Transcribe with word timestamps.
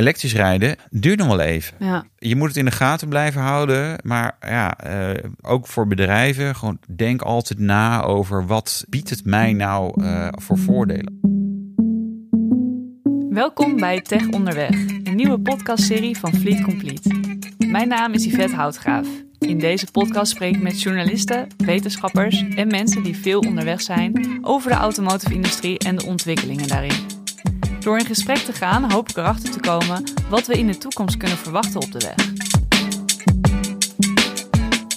elektrisch 0.00 0.34
rijden 0.34 0.76
duurt 0.90 1.18
nog 1.18 1.26
wel 1.26 1.40
even. 1.40 1.76
Ja. 1.78 2.04
Je 2.18 2.36
moet 2.36 2.48
het 2.48 2.56
in 2.56 2.64
de 2.64 2.70
gaten 2.70 3.08
blijven 3.08 3.40
houden. 3.40 3.98
Maar 4.02 4.36
ja, 4.40 4.78
eh, 4.78 5.24
ook 5.40 5.66
voor 5.66 5.86
bedrijven, 5.86 6.54
gewoon 6.56 6.78
denk 6.96 7.22
altijd 7.22 7.58
na 7.58 8.02
over 8.02 8.46
wat 8.46 8.84
biedt 8.88 9.10
het 9.10 9.24
mij 9.24 9.52
nou 9.52 10.02
eh, 10.02 10.28
voor 10.30 10.58
voordelen. 10.58 11.18
Welkom 13.30 13.76
bij 13.76 14.00
Tech 14.00 14.28
Onderweg, 14.28 14.70
een 15.04 15.16
nieuwe 15.16 15.40
podcastserie 15.40 16.18
van 16.18 16.34
Fleet 16.34 16.62
Complete. 16.62 17.38
Mijn 17.66 17.88
naam 17.88 18.12
is 18.12 18.24
Yvette 18.24 18.54
Houtgraaf. 18.54 19.08
In 19.38 19.58
deze 19.58 19.86
podcast 19.90 20.32
spreek 20.32 20.54
ik 20.54 20.62
met 20.62 20.82
journalisten, 20.82 21.46
wetenschappers 21.56 22.44
en 22.48 22.66
mensen 22.66 23.02
die 23.02 23.16
veel 23.16 23.40
onderweg 23.40 23.80
zijn 23.80 24.38
over 24.42 24.70
de 24.70 24.76
automotive 24.76 25.34
industrie 25.34 25.78
en 25.78 25.96
de 25.96 26.06
ontwikkelingen 26.06 26.68
daarin. 26.68 27.19
Door 27.80 27.98
in 27.98 28.06
gesprek 28.06 28.36
te 28.36 28.52
gaan 28.52 28.92
hoop 28.92 29.08
ik 29.08 29.16
erachter 29.16 29.50
te 29.50 29.60
komen 29.60 30.04
wat 30.28 30.46
we 30.46 30.58
in 30.58 30.66
de 30.66 30.78
toekomst 30.78 31.16
kunnen 31.16 31.38
verwachten 31.38 31.82
op 31.82 31.92
de 31.92 31.98
weg. 31.98 32.32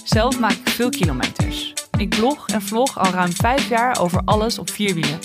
Zelf 0.04 0.38
maak 0.40 0.52
ik 0.52 0.68
veel 0.68 0.88
kilometers. 0.88 1.72
Ik 1.96 2.08
blog 2.08 2.48
en 2.48 2.62
vlog 2.62 2.98
al 2.98 3.10
ruim 3.10 3.32
vijf 3.32 3.68
jaar 3.68 4.00
over 4.00 4.22
alles 4.24 4.58
op 4.58 4.70
vier 4.70 4.94
wielen. 4.94 5.18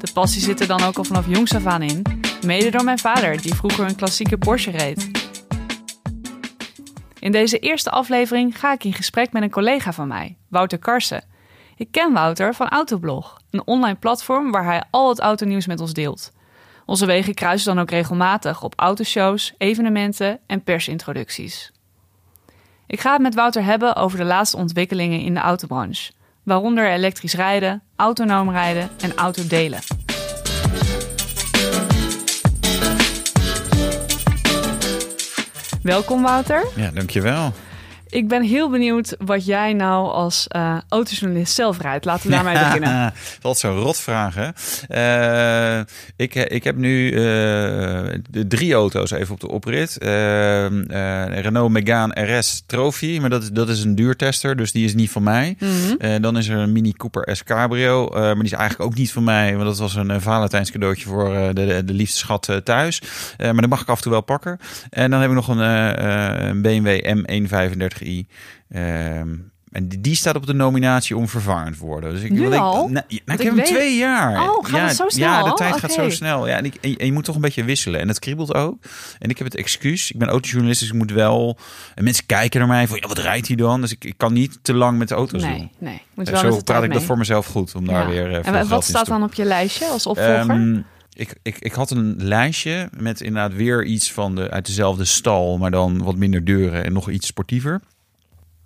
De 0.00 0.12
passie 0.12 0.42
zit 0.42 0.60
er 0.60 0.66
dan 0.66 0.82
ook 0.82 0.96
al 0.96 1.04
vanaf 1.04 1.26
jongs 1.26 1.54
af 1.54 1.66
aan 1.66 1.82
in. 1.82 2.02
Mede 2.46 2.70
door 2.70 2.84
mijn 2.84 2.98
vader, 2.98 3.42
die 3.42 3.54
vroeger 3.54 3.88
een 3.88 3.96
klassieke 3.96 4.38
Porsche 4.38 4.70
reed. 4.70 5.10
In 7.18 7.32
deze 7.32 7.58
eerste 7.58 7.90
aflevering 7.90 8.58
ga 8.58 8.72
ik 8.72 8.84
in 8.84 8.92
gesprek 8.92 9.32
met 9.32 9.42
een 9.42 9.50
collega 9.50 9.92
van 9.92 10.08
mij, 10.08 10.36
Wouter 10.48 10.78
Karsen. 10.78 11.24
Ik 11.76 11.88
ken 11.90 12.12
Wouter 12.12 12.54
van 12.54 12.68
Autoblog, 12.68 13.40
een 13.50 13.66
online 13.66 13.98
platform 13.98 14.50
waar 14.50 14.64
hij 14.64 14.82
al 14.90 15.08
het 15.08 15.20
autonieuws 15.20 15.66
met 15.66 15.80
ons 15.80 15.92
deelt. 15.92 16.32
Onze 16.86 17.06
wegen 17.06 17.34
kruisen 17.34 17.74
dan 17.74 17.82
ook 17.82 17.90
regelmatig 17.90 18.62
op 18.62 18.72
autoshows, 18.76 19.54
evenementen 19.58 20.38
en 20.46 20.62
persintroducties. 20.62 21.72
Ik 22.86 23.00
ga 23.00 23.12
het 23.12 23.22
met 23.22 23.34
Wouter 23.34 23.64
hebben 23.64 23.96
over 23.96 24.18
de 24.18 24.24
laatste 24.24 24.56
ontwikkelingen 24.56 25.20
in 25.20 25.34
de 25.34 25.40
autobranche, 25.40 26.12
waaronder 26.42 26.90
elektrisch 26.90 27.34
rijden, 27.34 27.82
autonoom 27.96 28.50
rijden 28.50 28.90
en 29.00 29.14
autodelen. 29.14 29.78
Welkom 35.82 36.22
Wouter. 36.22 36.66
Ja, 36.76 36.90
dankjewel. 36.90 37.52
Ik 38.08 38.28
ben 38.28 38.42
heel 38.42 38.70
benieuwd 38.70 39.16
wat 39.18 39.46
jij 39.46 39.72
nou 39.72 40.12
als 40.12 40.46
uh, 40.56 40.78
autojournalist 40.88 41.54
zelf 41.54 41.80
rijdt. 41.80 42.04
Laten 42.04 42.26
we 42.26 42.34
daarmee 42.34 42.58
beginnen. 42.64 43.12
Wat 43.40 43.58
zo'n 43.58 43.78
rotvraag, 43.78 44.34
hè? 44.34 44.48
Uh, 45.78 45.84
ik, 46.16 46.34
ik 46.34 46.64
heb 46.64 46.76
nu 46.76 47.10
uh, 47.10 47.18
de 48.30 48.46
drie 48.48 48.74
auto's 48.74 49.10
even 49.10 49.34
op 49.34 49.40
de 49.40 49.48
oprit. 49.48 49.96
Renault 51.40 51.70
Megane 51.70 52.38
RS 52.38 52.62
Trophy, 52.66 53.18
maar 53.20 53.30
dat 53.30 53.42
is, 53.42 53.50
dat 53.50 53.68
is 53.68 53.84
een 53.84 53.94
duurtester, 53.94 54.56
dus 54.56 54.72
die 54.72 54.84
is 54.84 54.94
niet 54.94 55.10
van 55.10 55.22
mij. 55.22 55.56
Mm 55.58 55.68
-hmm. 55.98 56.20
dan 56.20 56.36
is 56.38 56.48
er 56.48 56.56
een 56.56 56.72
Mini 56.72 56.92
Cooper 56.92 57.36
S 57.36 57.44
Cabrio, 57.44 58.08
maar 58.12 58.34
die 58.34 58.44
is 58.44 58.52
eigenlijk 58.52 58.90
ook 58.90 58.98
niet 58.98 59.12
van 59.12 59.24
mij. 59.24 59.56
Want 59.56 59.68
dat 59.68 59.78
was 59.78 59.94
een 59.94 60.20
Valentijns 60.20 60.70
cadeautje 60.70 61.06
voor 61.06 61.28
de, 61.28 61.66
de, 61.66 61.84
de 61.84 61.92
liefste 61.92 62.18
schat 62.18 62.60
thuis. 62.64 63.02
maar 63.38 63.54
dat 63.54 63.68
mag 63.68 63.80
ik 63.80 63.88
af 63.88 63.96
en 63.96 64.02
toe 64.02 64.12
wel 64.12 64.20
pakken. 64.20 64.58
En 64.90 65.10
dan 65.10 65.20
heb 65.20 65.28
ik 65.28 65.36
nog 65.36 65.48
een, 65.48 65.58
een 66.48 66.62
BMW 66.62 67.18
M135 67.18 68.03
Um, 68.68 69.52
en 69.74 69.88
die 69.88 70.14
staat 70.14 70.36
op 70.36 70.46
de 70.46 70.54
nominatie 70.54 71.16
om 71.16 71.28
vervangend 71.28 71.78
te 71.78 71.84
worden. 71.84 72.12
Dus 72.12 72.22
ik, 72.22 72.30
nu 72.30 72.46
ik, 72.46 72.54
al? 72.54 72.88
Nou, 72.88 73.04
ik 73.08 73.22
heb 73.26 73.38
hem 73.38 73.64
twee 73.64 73.96
jaar. 73.96 74.50
Oh, 74.50 74.64
gaat 74.64 74.76
ja, 74.76 74.86
het 74.86 74.96
zo 74.96 75.08
snel? 75.08 75.28
Ja, 75.28 75.42
de 75.42 75.52
tijd 75.52 75.74
okay. 75.74 75.80
gaat 75.80 75.92
zo 75.92 76.10
snel. 76.10 76.48
Ja, 76.48 76.56
en, 76.56 76.64
ik, 76.64 76.74
en, 76.74 77.06
je 77.06 77.12
moet 77.12 77.24
toch 77.24 77.34
een 77.34 77.40
beetje 77.40 77.64
wisselen. 77.64 78.00
En 78.00 78.08
het 78.08 78.18
kriebelt 78.18 78.54
ook. 78.54 78.84
En 79.18 79.30
ik 79.30 79.38
heb 79.38 79.46
het 79.46 79.56
excuus. 79.56 80.10
Ik 80.10 80.18
ben 80.18 80.28
autojournalist, 80.28 80.80
dus 80.80 80.88
ik 80.88 80.94
moet 80.94 81.10
wel... 81.10 81.58
En 81.94 82.04
mensen 82.04 82.26
kijken 82.26 82.58
naar 82.58 82.68
mij 82.68 82.86
van, 82.86 82.98
ja, 83.00 83.08
wat 83.08 83.18
rijdt 83.18 83.46
hij 83.46 83.56
dan? 83.56 83.80
Dus 83.80 83.92
ik, 83.92 84.04
ik 84.04 84.14
kan 84.16 84.32
niet 84.32 84.58
te 84.62 84.74
lang 84.74 84.98
met 84.98 85.08
de 85.08 85.14
auto's 85.14 85.42
nee, 85.42 85.56
doen. 85.56 85.70
Nee, 85.78 86.02
moet 86.14 86.28
wel 86.28 86.40
zo 86.40 86.60
praat 86.60 86.82
ik 86.82 86.88
mee. 86.88 86.98
dat 86.98 87.06
voor 87.06 87.18
mezelf 87.18 87.46
goed. 87.46 87.74
Om 87.74 87.86
daar 87.86 88.08
weer 88.08 88.30
uh, 88.30 88.46
En 88.46 88.68
wat 88.68 88.84
staat 88.84 89.06
dan 89.06 89.22
op 89.22 89.34
je 89.34 89.44
lijstje 89.44 89.86
als 89.86 90.06
opvolger? 90.06 90.50
Um, 90.50 90.84
ik, 91.12 91.34
ik, 91.42 91.58
ik 91.58 91.72
had 91.72 91.90
een 91.90 92.14
lijstje 92.18 92.88
met 92.98 93.20
inderdaad 93.20 93.54
weer 93.54 93.84
iets 93.84 94.12
van 94.12 94.34
de, 94.34 94.50
uit 94.50 94.66
dezelfde 94.66 95.04
stal, 95.04 95.58
maar 95.58 95.70
dan 95.70 96.02
wat 96.02 96.16
minder 96.16 96.44
deuren 96.44 96.84
en 96.84 96.92
nog 96.92 97.10
iets 97.10 97.26
sportiever. 97.26 97.80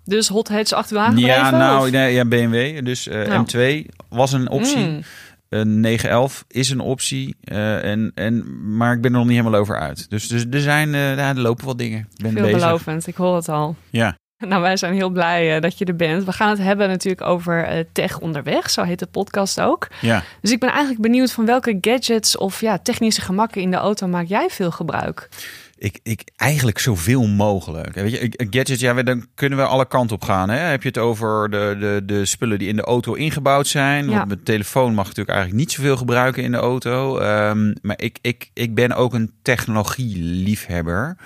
Dus 0.09 0.27
hot 0.27 0.47
hatch 0.47 0.71
achteraan 0.71 1.17
Ja, 1.17 1.49
nou, 1.49 1.85
of? 1.85 1.91
nee, 1.91 2.13
ja, 2.13 2.25
BMW. 2.25 2.85
Dus 2.85 3.07
uh, 3.07 3.27
Nou. 3.27 3.45
M2 3.45 3.85
was 4.09 4.31
een 4.31 4.49
optie. 4.49 4.85
Mm. 4.85 5.01
Een 5.49 5.79
911 5.79 6.45
is 6.47 6.69
een 6.69 6.79
optie. 6.79 7.35
Uh, 7.43 7.83
en, 7.83 8.11
en, 8.15 8.45
maar 8.75 8.93
ik 8.93 9.01
ben 9.01 9.11
er 9.11 9.17
nog 9.17 9.27
niet 9.27 9.37
helemaal 9.37 9.59
over 9.59 9.79
uit. 9.79 10.09
Dus, 10.09 10.27
dus 10.27 10.45
er 10.51 10.61
zijn, 10.61 10.89
uh, 10.89 11.29
er 11.29 11.39
lopen 11.39 11.65
wat 11.65 11.77
dingen. 11.77 11.99
Ik 11.99 12.23
ben 12.23 12.33
bezig. 12.33 13.07
Ik 13.07 13.15
hoor 13.15 13.35
het 13.35 13.49
al. 13.49 13.75
Ja. 13.89 14.17
Nou, 14.47 14.61
wij 14.61 14.77
zijn 14.77 14.93
heel 14.93 15.09
blij 15.09 15.55
uh, 15.55 15.61
dat 15.61 15.77
je 15.77 15.85
er 15.85 15.95
bent. 15.95 16.23
We 16.23 16.31
gaan 16.31 16.49
het 16.49 16.59
hebben 16.59 16.87
natuurlijk 16.87 17.27
over 17.27 17.77
uh, 17.77 17.83
tech 17.91 18.19
onderweg. 18.19 18.69
Zo 18.69 18.83
heet 18.83 18.99
de 18.99 19.05
podcast 19.05 19.61
ook. 19.61 19.87
Ja. 20.01 20.23
Dus 20.41 20.51
ik 20.51 20.59
ben 20.59 20.69
eigenlijk 20.69 21.01
benieuwd 21.01 21.31
van 21.31 21.45
welke 21.45 21.77
gadgets 21.81 22.37
of 22.37 22.61
ja, 22.61 22.77
technische 22.77 23.21
gemakken 23.21 23.61
in 23.61 23.71
de 23.71 23.77
auto 23.77 24.07
maak 24.07 24.25
jij 24.25 24.49
veel 24.49 24.71
gebruik? 24.71 25.29
Ik, 25.79 25.99
ik 26.03 26.21
eigenlijk 26.35 26.79
zoveel 26.79 27.27
mogelijk. 27.27 27.95
Weet 27.95 28.11
je, 28.11 28.47
gadgets, 28.49 28.81
ja, 28.81 29.03
dan 29.03 29.25
kunnen 29.35 29.57
we 29.57 29.65
alle 29.65 29.87
kanten 29.87 30.15
op 30.15 30.23
gaan. 30.23 30.49
Hè? 30.49 30.57
Heb 30.57 30.81
je 30.81 30.87
het 30.87 30.97
over 30.97 31.49
de, 31.49 31.75
de, 31.79 32.01
de 32.05 32.25
spullen 32.25 32.59
die 32.59 32.67
in 32.67 32.75
de 32.75 32.81
auto 32.81 33.13
ingebouwd 33.13 33.67
zijn? 33.67 34.09
Ja. 34.09 34.15
Want 34.15 34.27
mijn 34.27 34.43
telefoon 34.43 34.93
mag 34.93 35.07
natuurlijk 35.07 35.37
eigenlijk 35.37 35.59
niet 35.59 35.71
zoveel 35.71 35.97
gebruiken 35.97 36.43
in 36.43 36.51
de 36.51 36.57
auto. 36.57 37.19
Um, 37.21 37.75
maar 37.81 38.01
ik, 38.01 38.17
ik, 38.21 38.49
ik 38.53 38.75
ben 38.75 38.91
ook 38.91 39.13
een 39.13 39.31
technologie-liefhebber. 39.41 41.17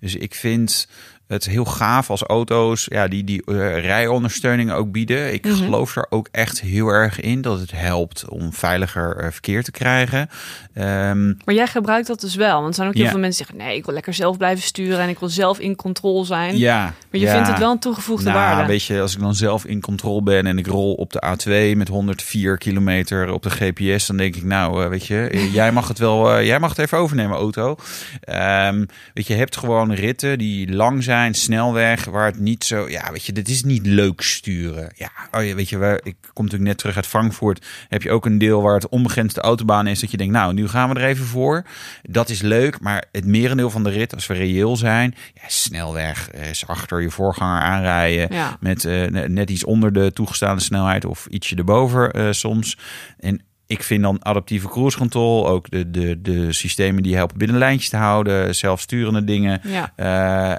Dus 0.00 0.14
ik 0.14 0.34
vind 0.34 0.88
het 1.32 1.44
heel 1.44 1.64
gaaf 1.64 2.10
als 2.10 2.22
auto's 2.22 2.86
ja, 2.90 3.08
die, 3.08 3.24
die 3.24 3.42
uh, 3.46 3.78
rijondersteuning 3.78 4.72
ook 4.72 4.92
bieden. 4.92 5.32
Ik 5.32 5.42
Mhm. 5.42 5.52
mm 5.52 5.60
-hmm. 5.60 5.64
geloof 5.64 5.96
er 5.96 6.06
ook 6.08 6.28
echt 6.30 6.60
heel 6.60 6.88
erg 6.88 7.20
in 7.20 7.40
dat 7.40 7.60
het 7.60 7.70
helpt 7.70 8.28
om 8.28 8.52
veiliger 8.52 9.24
uh, 9.24 9.30
verkeer 9.30 9.62
te 9.64 9.70
krijgen. 9.70 10.28
Um, 10.74 11.38
maar 11.44 11.54
jij 11.54 11.66
gebruikt 11.66 12.06
dat 12.06 12.20
dus 12.20 12.34
wel. 12.34 12.54
Want 12.54 12.68
er 12.68 12.74
zijn 12.74 12.88
ook 12.88 12.94
heel 12.94 13.04
ja. 13.04 13.10
veel 13.10 13.18
mensen 13.18 13.44
die 13.44 13.46
zeggen... 13.46 13.66
nee, 13.66 13.78
ik 13.78 13.84
wil 13.84 13.94
lekker 13.94 14.14
zelf 14.14 14.36
blijven 14.36 14.62
sturen... 14.62 14.98
en 14.98 15.08
ik 15.08 15.18
wil 15.18 15.28
zelf 15.28 15.58
in 15.58 15.76
controle 15.76 16.24
zijn. 16.24 16.58
Ja, 16.58 16.82
maar 16.82 17.20
je 17.20 17.26
ja. 17.26 17.32
vindt 17.32 17.48
het 17.48 17.58
wel 17.58 17.70
een 17.70 17.78
toegevoegde 17.78 18.30
nou, 18.30 18.36
waarde. 18.36 18.66
Weet 18.66 18.84
je, 18.84 19.00
als 19.00 19.14
ik 19.14 19.20
dan 19.20 19.34
zelf 19.34 19.64
in 19.64 19.80
controle 19.80 20.22
ben... 20.22 20.46
en 20.46 20.58
ik 20.58 20.66
rol 20.66 20.94
op 20.94 21.12
de 21.12 21.22
A2 21.26 21.76
met 21.76 21.88
104 21.88 22.58
kilometer 22.58 23.32
op 23.32 23.42
de 23.42 23.50
GPS... 23.50 24.06
dan 24.06 24.16
denk 24.16 24.36
ik, 24.36 24.44
nou, 24.44 24.82
uh, 24.82 24.88
weet 24.88 25.06
je, 25.06 25.38
jij 25.52 25.72
mag 25.72 25.88
het 25.88 25.98
wel... 25.98 26.42
Jij 26.42 26.60
mag 26.60 26.70
het 26.70 26.78
even 26.78 26.98
overnemen, 26.98 27.36
auto. 27.36 27.70
Um, 27.70 28.86
weet 29.14 29.26
je, 29.26 29.32
je 29.32 29.38
hebt 29.38 29.56
gewoon 29.56 29.92
ritten 29.92 30.38
die 30.38 30.72
lang 30.72 31.02
zijn 31.02 31.21
snelweg, 31.30 32.04
waar 32.04 32.26
het 32.26 32.38
niet 32.38 32.64
zo, 32.64 32.88
ja, 32.88 33.12
weet 33.12 33.24
je, 33.24 33.32
dit 33.32 33.48
is 33.48 33.62
niet 33.62 33.86
leuk 33.86 34.20
sturen. 34.20 34.92
Ja, 34.96 35.10
oh 35.32 35.44
ja, 35.44 35.54
weet 35.54 35.68
je, 35.68 35.78
waar, 35.78 36.00
ik 36.02 36.16
kom 36.32 36.44
natuurlijk 36.44 36.70
net 36.70 36.78
terug 36.78 36.96
uit 36.96 37.06
Frankfurt. 37.06 37.66
Heb 37.88 38.02
je 38.02 38.10
ook 38.10 38.26
een 38.26 38.38
deel 38.38 38.62
waar 38.62 38.74
het 38.74 38.88
onbegrensde 38.88 39.40
autobaan 39.40 39.86
is, 39.86 40.00
dat 40.00 40.10
je 40.10 40.16
denkt, 40.16 40.32
nou, 40.32 40.54
nu 40.54 40.68
gaan 40.68 40.88
we 40.88 41.00
er 41.00 41.06
even 41.06 41.26
voor. 41.26 41.64
Dat 42.02 42.28
is 42.28 42.40
leuk, 42.40 42.80
maar 42.80 43.04
het 43.12 43.26
merendeel 43.26 43.70
van 43.70 43.84
de 43.84 43.90
rit, 43.90 44.14
als 44.14 44.26
we 44.26 44.34
reëel 44.34 44.76
zijn, 44.76 45.14
ja, 45.34 45.42
snelweg 45.46 46.30
is 46.30 46.66
achter 46.66 47.00
je 47.00 47.10
voorganger 47.10 47.60
aanrijden 47.60 48.36
ja. 48.36 48.56
met 48.60 48.84
uh, 48.84 49.06
net 49.26 49.50
iets 49.50 49.64
onder 49.64 49.92
de 49.92 50.12
toegestaande 50.12 50.62
snelheid 50.62 51.04
of 51.04 51.26
ietsje 51.26 51.56
erboven 51.56 52.18
uh, 52.18 52.26
soms. 52.30 52.78
En 53.18 53.42
ik 53.72 53.82
vind 53.82 54.02
dan 54.02 54.24
adaptieve 54.24 54.68
cruise 54.68 54.98
control, 54.98 55.48
ook 55.48 55.70
de, 55.70 55.90
de, 55.90 56.22
de 56.22 56.52
systemen 56.52 57.02
die 57.02 57.14
helpen 57.14 57.38
binnen 57.38 57.58
lijntjes 57.58 57.88
te 57.90 57.96
houden, 57.96 58.54
zelfsturende 58.54 59.24
dingen. 59.24 59.60
Ja. 59.64 59.92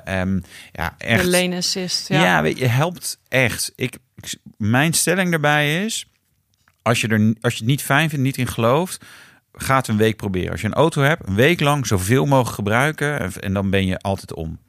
Uh, 0.07 0.19
um, 0.21 0.43
ja, 0.71 0.95
echt. 0.97 1.23
De 1.23 1.29
lane 1.29 1.55
assist. 1.55 2.07
Ja, 2.07 2.15
Ja, 2.15 2.23
ja 2.23 2.41
weet 2.41 2.57
je, 2.57 2.65
helpt 2.65 3.19
echt. 3.27 3.71
Ik, 3.75 3.97
ik, 4.15 4.35
mijn 4.57 4.93
stelling 4.93 5.29
daarbij 5.29 5.85
is, 5.85 6.05
als 6.81 7.01
je, 7.01 7.07
er, 7.07 7.33
als 7.41 7.53
je 7.53 7.59
het 7.59 7.67
niet 7.67 7.81
fijn 7.81 8.09
vindt, 8.09 8.25
niet 8.25 8.37
in 8.37 8.47
gelooft, 8.47 9.05
ga 9.53 9.75
het 9.75 9.87
een 9.87 9.97
week 9.97 10.15
proberen. 10.15 10.51
Als 10.51 10.61
je 10.61 10.67
een 10.67 10.73
auto 10.73 11.01
hebt, 11.01 11.27
een 11.27 11.35
week 11.35 11.59
lang 11.59 11.87
zoveel 11.87 12.25
mogelijk 12.25 12.55
gebruiken 12.55 13.19
en, 13.19 13.31
en 13.39 13.53
dan 13.53 13.69
ben 13.69 13.85
je 13.85 13.99
altijd 13.99 14.33
om. 14.33 14.59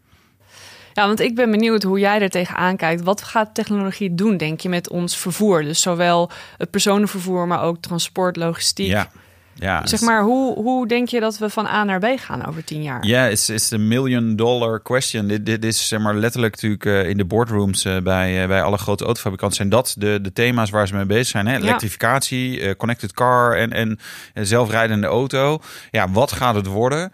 Ja, 0.94 1.06
want 1.06 1.20
ik 1.20 1.34
ben 1.34 1.50
benieuwd 1.50 1.82
hoe 1.82 1.98
jij 1.98 2.20
er 2.20 2.30
tegenaan 2.30 2.76
kijkt. 2.76 3.02
Wat 3.02 3.22
gaat 3.22 3.54
technologie 3.54 4.14
doen, 4.14 4.36
denk 4.36 4.60
je, 4.60 4.68
met 4.68 4.88
ons 4.88 5.16
vervoer? 5.16 5.62
Dus 5.62 5.80
zowel 5.80 6.30
het 6.58 6.70
personenvervoer, 6.70 7.46
maar 7.46 7.62
ook 7.62 7.76
transport, 7.80 8.36
logistiek. 8.36 8.86
Ja. 8.86 9.10
Ja, 9.56 9.86
zeg 9.86 10.00
maar, 10.00 10.22
hoe, 10.22 10.54
hoe 10.54 10.86
denk 10.86 11.08
je 11.08 11.20
dat 11.20 11.38
we 11.38 11.50
van 11.50 11.66
A 11.66 11.84
naar 11.84 11.98
B 11.98 12.06
gaan 12.16 12.46
over 12.46 12.64
tien 12.64 12.82
jaar? 12.82 13.06
Ja, 13.06 13.26
it's, 13.26 13.48
it's 13.48 13.72
a 13.72 13.78
million 13.78 14.36
dollar 14.36 14.82
question. 14.82 15.26
Dit, 15.26 15.46
dit 15.46 15.64
is 15.64 15.88
zeg 15.88 16.00
maar 16.00 16.14
letterlijk 16.14 16.54
natuurlijk 16.54 16.84
uh, 16.84 17.08
in 17.08 17.16
de 17.16 17.24
boardrooms 17.24 17.84
uh, 17.84 17.98
bij, 17.98 18.42
uh, 18.42 18.48
bij 18.48 18.62
alle 18.62 18.78
grote 18.78 19.04
autofabrikanten. 19.04 19.56
Zijn 19.56 19.68
dat 19.68 19.94
de, 19.98 20.18
de 20.22 20.32
thema's 20.32 20.70
waar 20.70 20.86
ze 20.86 20.94
mee 20.94 21.04
bezig 21.04 21.26
zijn? 21.26 21.46
Hè? 21.46 21.56
Elektrificatie, 21.56 22.76
connected 22.76 23.12
car 23.12 23.56
en, 23.56 23.72
en 23.72 23.98
zelfrijdende 24.46 25.06
auto. 25.06 25.58
Ja, 25.90 26.10
wat 26.10 26.32
gaat 26.32 26.54
het 26.54 26.66
worden? 26.66 27.12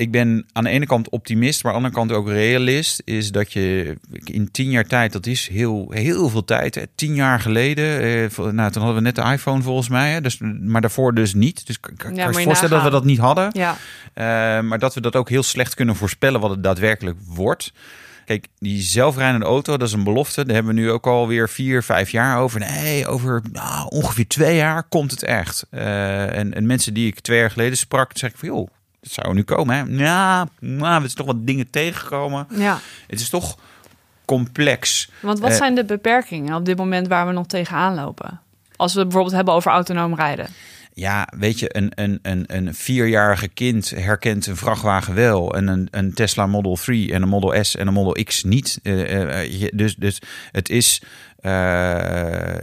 Ik 0.00 0.10
ben 0.10 0.46
aan 0.52 0.64
de 0.64 0.70
ene 0.70 0.86
kant 0.86 1.08
optimist, 1.08 1.62
maar 1.62 1.72
aan 1.72 1.82
de 1.82 1.86
andere 1.86 2.06
kant 2.06 2.20
ook 2.20 2.28
realist. 2.28 3.02
Is 3.04 3.32
dat 3.32 3.52
je 3.52 3.96
in 4.24 4.50
tien 4.50 4.70
jaar 4.70 4.86
tijd, 4.86 5.12
dat 5.12 5.26
is 5.26 5.48
heel, 5.48 5.90
heel 5.90 6.28
veel 6.28 6.44
tijd. 6.44 6.74
Hè. 6.74 6.82
Tien 6.94 7.14
jaar 7.14 7.40
geleden, 7.40 8.00
eh, 8.00 8.38
nou, 8.38 8.70
toen 8.70 8.82
hadden 8.82 8.94
we 8.94 9.00
net 9.00 9.14
de 9.14 9.22
iPhone 9.22 9.62
volgens 9.62 9.88
mij. 9.88 10.10
Hè, 10.10 10.20
dus, 10.20 10.38
maar 10.60 10.80
daarvoor 10.80 11.14
dus 11.14 11.34
niet. 11.34 11.66
Dus 11.66 11.80
kan, 11.80 11.96
kan 11.96 12.14
Ja, 12.14 12.26
je 12.26 12.32
voorstellen 12.32 12.74
dat 12.74 12.82
we 12.82 12.90
dat 12.90 13.04
niet 13.04 13.18
hadden. 13.18 13.50
Ja, 13.52 13.76
Eh, 14.14 14.24
maar 14.60 14.78
dat 14.78 14.94
we 14.94 15.00
dat 15.00 15.16
ook 15.16 15.28
heel 15.28 15.42
slecht 15.42 15.74
kunnen 15.74 15.96
voorspellen 15.96 16.40
wat 16.40 16.50
het 16.50 16.62
daadwerkelijk 16.62 17.18
wordt. 17.26 17.72
Kijk, 18.24 18.46
die 18.58 18.82
zelfrijdende 18.82 19.46
auto, 19.46 19.76
dat 19.76 19.88
is 19.88 19.94
een 19.94 20.04
belofte. 20.04 20.44
Daar 20.44 20.54
hebben 20.54 20.74
we 20.74 20.80
nu 20.80 20.90
ook 20.90 21.06
alweer 21.06 21.48
vier, 21.48 21.82
vijf 21.82 22.10
jaar 22.10 22.38
over. 22.38 22.60
Nee, 22.60 23.06
over 23.06 23.42
nou, 23.52 23.88
ongeveer 23.88 24.26
twee 24.26 24.56
jaar 24.56 24.82
komt 24.82 25.10
het 25.10 25.22
echt. 25.22 25.66
Eh, 25.70 26.36
en, 26.36 26.54
en 26.54 26.66
mensen 26.66 26.94
die 26.94 27.06
ik 27.06 27.20
twee 27.20 27.38
jaar 27.38 27.50
geleden 27.50 27.78
sprak, 27.78 28.10
zeg 28.14 28.30
ik 28.30 28.36
van 28.36 28.48
joh, 28.48 28.68
dat 29.00 29.12
zou 29.12 29.34
nu 29.34 29.42
komen. 29.42 29.76
Hè? 29.76 30.04
Ja, 30.04 30.48
nou, 30.58 31.02
we 31.02 31.08
zijn 31.08 31.14
toch 31.14 31.26
wat 31.26 31.46
dingen 31.46 31.70
tegengekomen. 31.70 32.46
ja. 32.50 32.78
Het 33.06 33.20
is 33.20 33.28
toch 33.28 33.56
complex. 34.24 35.10
Want 35.22 35.38
wat 35.38 35.50
Eh, 35.50 35.56
zijn 35.56 35.74
de 35.74 35.84
beperkingen 35.84 36.54
op 36.54 36.64
dit 36.64 36.76
moment 36.76 37.08
waar 37.08 37.26
we 37.26 37.32
nog 37.32 37.46
tegenaan 37.46 37.94
lopen? 37.94 38.40
Als 38.76 38.92
we 38.92 38.98
het 38.98 39.08
bijvoorbeeld 39.08 39.36
hebben 39.36 39.54
over 39.54 39.70
autonoom 39.70 40.14
rijden. 40.14 40.46
Ja, 40.94 41.28
weet 41.36 41.58
je, 41.58 41.76
een, 41.76 41.92
een, 41.94 42.18
een, 42.22 42.44
een 42.56 42.74
vierjarige 42.74 43.48
kind 43.48 43.90
herkent 43.90 44.46
een 44.46 44.56
vrachtwagen 44.56 45.14
wel. 45.14 45.54
En 45.54 45.66
een, 45.68 45.88
een 45.90 46.14
Tesla 46.14 46.46
Model 46.46 46.74
3 46.76 47.12
en 47.12 47.22
een 47.22 47.28
Model 47.28 47.64
S 47.64 47.76
en 47.76 47.86
een 47.86 47.92
Model 47.92 48.24
X 48.24 48.42
niet. 48.44 48.78
Eh, 48.82 49.42
eh, 49.42 49.68
dus, 49.74 49.96
dus 49.96 50.18
het 50.52 50.68
is 50.68 51.02
eh, 51.40 52.54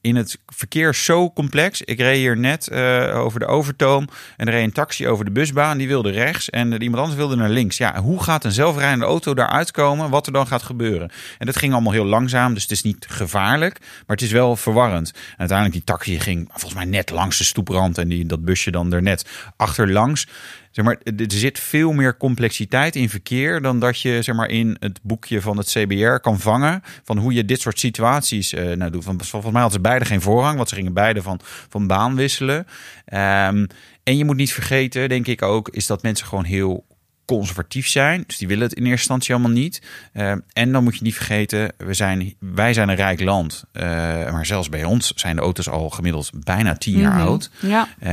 in 0.00 0.16
het 0.16 0.38
verkeer 0.46 0.94
zo 0.94 1.32
complex. 1.32 1.82
Ik 1.82 1.98
reed 1.98 2.16
hier 2.16 2.36
net 2.36 2.68
eh, 2.68 3.18
over 3.18 3.40
de 3.40 3.46
Overtoom 3.46 4.08
en 4.36 4.46
er 4.46 4.52
reed 4.52 4.64
een 4.64 4.72
taxi 4.72 5.08
over 5.08 5.24
de 5.24 5.30
busbaan. 5.30 5.78
Die 5.78 5.88
wilde 5.88 6.10
rechts 6.10 6.50
en 6.50 6.82
iemand 6.82 7.02
anders 7.02 7.18
wilde 7.18 7.36
naar 7.36 7.48
links. 7.48 7.76
Ja, 7.76 8.00
hoe 8.00 8.22
gaat 8.22 8.44
een 8.44 8.52
zelfrijdende 8.52 9.04
auto 9.04 9.34
daar 9.34 9.48
uitkomen? 9.48 10.10
Wat 10.10 10.26
er 10.26 10.32
dan 10.32 10.46
gaat 10.46 10.62
gebeuren? 10.62 11.10
En 11.38 11.46
dat 11.46 11.56
ging 11.56 11.72
allemaal 11.72 11.92
heel 11.92 12.04
langzaam, 12.04 12.54
dus 12.54 12.62
het 12.62 12.72
is 12.72 12.82
niet 12.82 13.06
gevaarlijk. 13.08 13.78
Maar 13.80 14.16
het 14.16 14.22
is 14.22 14.32
wel 14.32 14.56
verwarrend. 14.56 15.10
En 15.14 15.38
uiteindelijk 15.38 15.76
die 15.76 15.94
taxi 15.94 16.20
ging 16.20 16.48
volgens 16.50 16.74
mij 16.74 16.84
net 16.84 17.10
langs 17.10 17.38
de 17.38 17.44
stoeprand 17.44 17.98
en 17.98 18.08
die, 18.08 18.26
dat 18.26 18.44
busje 18.44 18.70
dan 18.70 18.92
er 18.92 19.02
net 19.02 19.26
achterlangs. 19.56 20.26
Zeg 20.74 20.84
maar, 20.84 20.98
er 21.04 21.24
zit 21.28 21.58
veel 21.58 21.92
meer 21.92 22.16
complexiteit 22.16 22.96
in 22.96 23.10
verkeer 23.10 23.62
dan 23.62 23.78
dat 23.78 24.00
je 24.00 24.22
zeg 24.22 24.34
maar, 24.34 24.48
in 24.48 24.76
het 24.80 25.00
boekje 25.02 25.40
van 25.40 25.56
het 25.56 25.66
CBR 25.66 26.14
kan 26.14 26.40
vangen. 26.40 26.82
Van 27.04 27.18
hoe 27.18 27.32
je 27.32 27.44
dit 27.44 27.60
soort 27.60 27.78
situaties 27.78 28.52
eh, 28.52 28.76
nou 28.76 28.90
doet. 28.90 29.04
Van, 29.04 29.20
volgens 29.24 29.52
mij 29.52 29.60
hadden 29.60 29.80
ze 29.80 29.88
beide 29.88 30.04
geen 30.04 30.20
voorrang, 30.20 30.56
want 30.56 30.68
ze 30.68 30.74
gingen 30.74 30.92
beide 30.92 31.22
van, 31.22 31.40
van 31.68 31.86
baan 31.86 32.16
wisselen. 32.16 32.66
Ehm, 33.04 33.66
en 34.02 34.16
je 34.16 34.24
moet 34.24 34.36
niet 34.36 34.52
vergeten, 34.52 35.08
denk 35.08 35.26
ik 35.26 35.42
ook, 35.42 35.68
is 35.68 35.86
dat 35.86 36.02
mensen 36.02 36.26
gewoon 36.26 36.44
heel 36.44 36.84
conservatief 37.24 37.88
zijn. 37.88 38.24
Dus 38.26 38.36
die 38.38 38.48
willen 38.48 38.62
het 38.62 38.72
in 38.72 38.82
eerste 38.82 38.98
instantie 38.98 39.34
allemaal 39.34 39.52
niet. 39.52 39.82
Ehm, 40.12 40.38
en 40.52 40.72
dan 40.72 40.82
moet 40.84 40.96
je 40.96 41.02
niet 41.02 41.14
vergeten, 41.14 41.72
we 41.76 41.94
zijn, 41.94 42.34
wij 42.38 42.72
zijn 42.74 42.88
een 42.88 42.94
rijk 42.94 43.20
land. 43.20 43.64
Eh, 43.72 43.84
maar 44.32 44.46
zelfs 44.46 44.68
bij 44.68 44.84
ons 44.84 45.12
zijn 45.14 45.36
de 45.36 45.42
auto's 45.42 45.68
al 45.68 45.90
gemiddeld 45.90 46.30
bijna 46.44 46.74
tien 46.76 46.98
jaar 46.98 47.12
Mhm. 47.12 47.20
oud. 47.26 47.50
Ja, 47.60 47.88
Ehm 48.00 48.12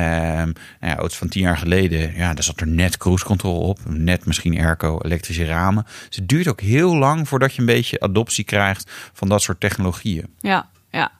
nou 0.80 0.94
ja, 0.94 0.96
auto's 0.96 1.18
van 1.18 1.28
tien 1.28 1.42
jaar 1.42 1.58
geleden, 1.58 2.16
ja, 2.16 2.34
daar 2.34 2.44
zat 2.44 2.60
er 2.60 2.68
net 2.68 2.98
cruise 2.98 3.26
control 3.26 3.60
op. 3.62 3.80
Net 3.90 4.26
misschien 4.26 4.58
airco, 4.60 5.00
elektrische 5.02 5.46
ramen. 5.46 5.84
Dus 6.08 6.16
het 6.16 6.28
duurt 6.30 6.48
ook 6.48 6.62
heel 6.62 6.96
lang 6.96 7.28
voordat 7.28 7.54
je 7.54 7.60
een 7.60 7.66
beetje 7.66 8.00
adoptie 8.00 8.44
krijgt 8.44 8.92
van 9.14 9.30
dat 9.30 9.42
soort 9.42 9.60
technologieën. 9.60 10.26
ja, 10.40 10.70
ja. 10.92 11.12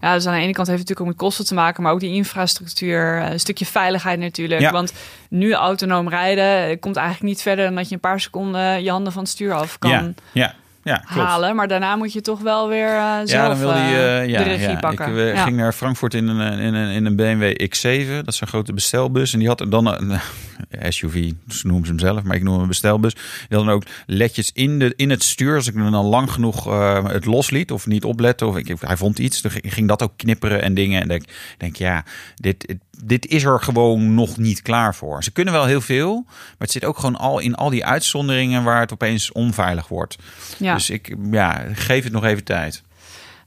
Ja, 0.00 0.14
dus 0.14 0.26
aan 0.26 0.34
de 0.34 0.40
ene 0.40 0.52
kant 0.52 0.66
heeft 0.68 0.78
het 0.78 0.88
natuurlijk 0.88 1.00
ook 1.00 1.06
met 1.06 1.16
kosten 1.16 1.46
te 1.46 1.54
maken, 1.54 1.82
maar 1.82 1.92
ook 1.92 2.00
die 2.00 2.14
infrastructuur, 2.14 3.18
eh, 3.22 3.30
een 3.30 3.40
stukje 3.40 3.66
veiligheid 3.66 4.18
natuurlijk. 4.18 4.60
Ja. 4.60 4.72
Want 4.72 4.92
nu 5.28 5.52
autonoom 5.52 6.08
rijden 6.08 6.68
eh, 6.68 6.76
komt 6.80 6.96
eigenlijk 6.96 7.26
niet 7.26 7.42
verder 7.42 7.64
dan 7.64 7.74
dat 7.74 7.88
je 7.88 7.94
een 7.94 8.00
paar 8.00 8.20
seconden 8.20 8.82
je 8.82 8.90
handen 8.90 9.12
van 9.12 9.22
het 9.22 9.30
stuur 9.30 9.52
af 9.52 9.78
kan 9.78 9.90
Ja, 9.90 10.12
ja, 10.32 10.54
ja, 10.82 10.96
klopt. 10.96 11.28
halen. 11.28 11.56
Maar 11.56 11.68
daarna 11.68 11.96
moet 11.96 12.12
je 12.12 12.20
toch 12.20 12.40
wel 12.40 12.68
weer 12.68 12.88
eh, 12.88 13.14
zelf 13.14 13.30
Ja, 13.30 13.48
dan 13.48 13.58
wilde 13.58 13.78
je 13.78 13.96
eh, 13.96 14.22
eh, 14.22 14.28
ja, 14.28 14.38
de 14.38 14.44
regie 14.44 14.68
ja. 14.68 14.78
pakken. 14.78 15.28
Ik 15.28 15.34
Ja. 15.34 15.42
ging 15.44 15.56
naar 15.56 15.72
Frankfurt 15.72 16.14
in 16.14 16.28
een, 16.28 16.58
in, 16.58 16.74
een, 16.74 16.90
in 16.90 17.04
een 17.06 17.16
BMW 17.16 17.52
X7. 17.62 18.08
Dat 18.24 18.34
is 18.34 18.40
een 18.40 18.46
grote 18.46 18.72
bestelbus. 18.72 19.32
En 19.32 19.38
die 19.38 19.48
had 19.48 19.66
dan 19.68 19.86
een 20.00 20.92
SUV, 20.92 21.32
noemen 21.62 21.84
ze 21.86 21.90
hem 21.92 21.98
zelf, 21.98 22.22
maar 22.22 22.36
ik 22.36 22.42
noem 22.42 22.52
hem 22.52 22.62
een 22.62 22.68
bestelbus. 22.68 23.14
Die 23.14 23.22
had 23.56 23.64
dan 23.66 23.70
ook 23.70 23.82
ledjes 24.06 24.50
in, 24.54 24.78
de, 24.78 24.92
in 24.96 25.10
het 25.10 25.22
stuur. 25.22 25.54
Als 25.56 25.66
ik 25.66 25.74
dan 25.74 25.94
al 25.94 26.04
lang 26.04 26.30
genoeg 26.30 26.64
het 27.12 27.24
losliet 27.24 27.72
of 27.72 27.86
niet 27.86 28.04
oplette. 28.04 28.46
Of 28.46 28.56
ik, 28.56 28.74
hij 28.80 28.96
vond 28.96 29.18
iets, 29.18 29.42
dan 29.42 29.50
ging- 29.50 29.74
ging 29.74 29.88
dat 29.88 30.02
ook 30.02 30.12
knipperen 30.16 30.62
en 30.62 30.74
dingen. 30.74 31.00
En 31.02 31.08
denk, 31.08 31.24
denk 31.58 31.76
ja, 31.76 32.04
dit, 32.34 32.74
dit 33.04 33.26
is 33.26 33.44
er 33.44 33.60
gewoon 33.60 34.14
nog 34.14 34.36
niet 34.36 34.62
klaar 34.62 34.94
voor. 34.94 35.24
Ze 35.24 35.30
kunnen 35.32 35.54
wel 35.54 35.64
heel 35.64 35.80
veel, 35.80 36.22
maar 36.26 36.54
het 36.58 36.70
zit 36.70 36.84
ook 36.84 36.98
gewoon 36.98 37.16
al 37.16 37.38
in 37.38 37.54
al 37.54 37.70
die 37.70 37.84
uitzonderingen 37.86 38.64
waar 38.64 38.80
het 38.80 38.92
opeens 38.92 39.32
onveilig 39.32 39.88
wordt. 39.88 40.16
Ja. 40.58 40.74
Dus 40.74 40.90
ik 40.90 41.16
ja, 41.30 41.62
geef 41.72 42.04
het 42.04 42.12
nog 42.12 42.24
even 42.24 42.44
tijd. 42.44 42.82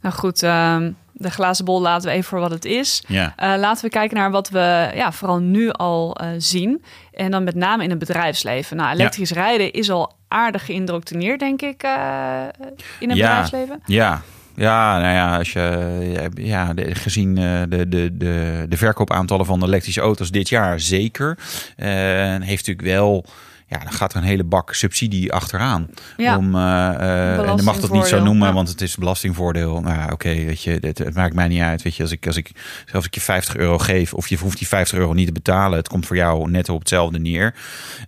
Nou 0.01 0.15
goed, 0.15 0.43
ehm, 0.43 0.91
de 1.11 1.29
glazen 1.31 1.65
bol 1.65 1.81
laten 1.81 2.07
we 2.09 2.13
even 2.15 2.29
voor 2.29 2.39
wat 2.39 2.51
het 2.51 2.65
is. 2.65 3.03
Ja. 3.07 3.33
Eh, 3.35 3.53
laten 3.57 3.83
we 3.83 3.89
kijken 3.89 4.17
naar 4.17 4.31
wat 4.31 4.49
we 4.49 4.91
ja, 4.95 5.11
vooral 5.11 5.39
nu 5.39 5.69
al 5.71 6.15
eh, 6.15 6.27
zien. 6.37 6.83
En 7.13 7.31
dan 7.31 7.43
met 7.43 7.55
name 7.55 7.83
in 7.83 7.89
het 7.89 7.99
bedrijfsleven. 7.99 8.77
Nou, 8.77 8.91
elektrisch 8.93 9.31
rijden 9.31 9.71
is 9.71 9.89
al 9.89 10.13
aardig 10.27 10.65
geïndoctrineerd, 10.65 11.39
denk 11.39 11.61
ik, 11.61 11.83
eh, 11.83 12.41
in 12.99 13.09
het 13.09 13.17
Ja. 13.17 13.27
bedrijfsleven. 13.27 13.81
Ja. 13.85 14.21
Ja, 14.61 14.99
nou 14.99 15.13
ja, 15.13 15.37
als 15.37 15.53
je, 15.53 16.29
ja, 16.33 16.73
gezien 16.77 17.37
eh, 17.37 17.61
de, 17.69 17.89
de, 17.89 18.17
de, 18.17 18.65
de 18.69 18.77
verkoopaantallen 18.77 19.45
van 19.45 19.63
elektrische 19.63 20.01
auto's 20.01 20.31
dit 20.31 20.49
jaar 20.49 20.79
zeker, 20.79 21.37
eh, 21.75 21.89
heeft 22.39 22.67
natuurlijk 22.67 22.81
wel, 22.81 23.25
ja, 23.67 23.77
dan 23.77 23.91
gaat 23.91 24.11
er 24.11 24.17
een 24.17 24.27
hele 24.27 24.43
bak 24.43 24.73
subsidie 24.73 25.33
achteraan. 25.33 25.87
Ja. 26.17 26.37
Om, 26.37 26.55
eh, 26.55 27.49
en 27.49 27.55
je 27.55 27.63
mag 27.63 27.79
dat 27.79 27.91
niet 27.91 28.05
zo 28.05 28.23
noemen, 28.23 28.47
ja. 28.47 28.53
want 28.53 28.69
het 28.69 28.81
is 28.81 28.95
belastingvoordeel. 28.95 29.81
Nou, 29.81 29.95
ja, 29.95 30.09
oké, 30.11 30.29
weet 30.29 30.63
je, 30.63 30.77
het, 30.81 30.97
het 30.97 31.15
maakt 31.15 31.33
mij 31.33 31.47
niet 31.47 31.61
uit. 31.61 31.81
Weet 31.81 31.95
je, 31.95 32.03
als 32.03 32.11
ik, 32.11 32.27
als 32.27 32.37
ik, 32.37 32.51
zelfs 32.53 32.93
als 32.93 33.05
ik 33.05 33.13
je 33.13 33.21
50 33.21 33.57
euro 33.57 33.77
geef, 33.77 34.13
of 34.13 34.27
je 34.27 34.37
hoeft 34.37 34.57
die 34.57 34.67
50 34.67 34.97
euro 34.97 35.13
niet 35.13 35.27
te 35.27 35.33
betalen, 35.33 35.77
het 35.77 35.87
komt 35.87 36.05
voor 36.05 36.15
jou 36.15 36.49
net 36.49 36.69
op 36.69 36.79
hetzelfde 36.79 37.19
neer. 37.19 37.55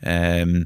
Ehm, 0.02 0.64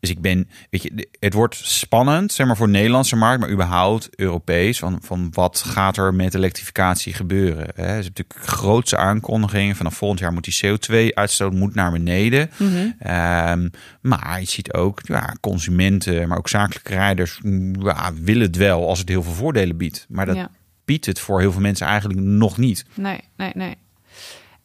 dus 0.00 0.10
ik 0.10 0.20
ben, 0.20 0.48
weet 0.70 0.82
je, 0.82 1.08
het 1.20 1.32
wordt 1.34 1.54
spannend, 1.62 2.32
zeg 2.32 2.46
maar 2.46 2.56
voor 2.56 2.66
de 2.66 2.72
Nederlandse 2.72 3.16
markt, 3.16 3.40
maar 3.40 3.50
überhaupt 3.50 4.08
Europees. 4.16 4.78
Van, 4.78 4.98
van 5.02 5.28
wat 5.32 5.58
gaat 5.66 5.96
er 5.96 6.14
met 6.14 6.34
elektrificatie 6.34 7.12
gebeuren? 7.14 7.66
Hè? 7.74 7.82
Er 7.86 7.98
is 7.98 8.06
natuurlijk 8.08 8.38
grootse 8.46 8.96
aankondigingen. 8.96 9.76
Vanaf 9.76 9.94
volgend 9.94 10.20
jaar 10.20 10.32
moet 10.32 10.44
die 10.44 10.78
CO2-uitstoot 10.78 11.52
moet 11.52 11.74
naar 11.74 11.92
beneden. 11.92 12.50
Ehm, 12.98 13.68
maar 14.00 14.40
je 14.40 14.46
ziet 14.46 14.72
ook, 14.72 15.00
ja, 15.02 15.34
consumenten, 15.40 16.28
maar 16.28 16.38
ook 16.38 16.48
zakelijke 16.48 16.92
rijders 16.94 17.38
mm, 17.42 17.82
ja, 17.82 18.10
willen 18.14 18.42
het 18.46 18.56
wel 18.56 18.88
als 18.88 18.98
het 18.98 19.08
heel 19.08 19.22
veel 19.22 19.32
voordelen 19.32 19.76
biedt. 19.76 20.06
Maar 20.08 20.26
dat 20.26 20.36
Ja. 20.36 20.50
biedt 20.84 21.06
het 21.06 21.20
voor 21.20 21.40
heel 21.40 21.52
veel 21.52 21.60
mensen 21.60 21.86
eigenlijk 21.86 22.20
nog 22.20 22.56
niet. 22.58 22.84
Nee, 22.94 23.20
nee, 23.36 23.50
nee. 23.54 23.76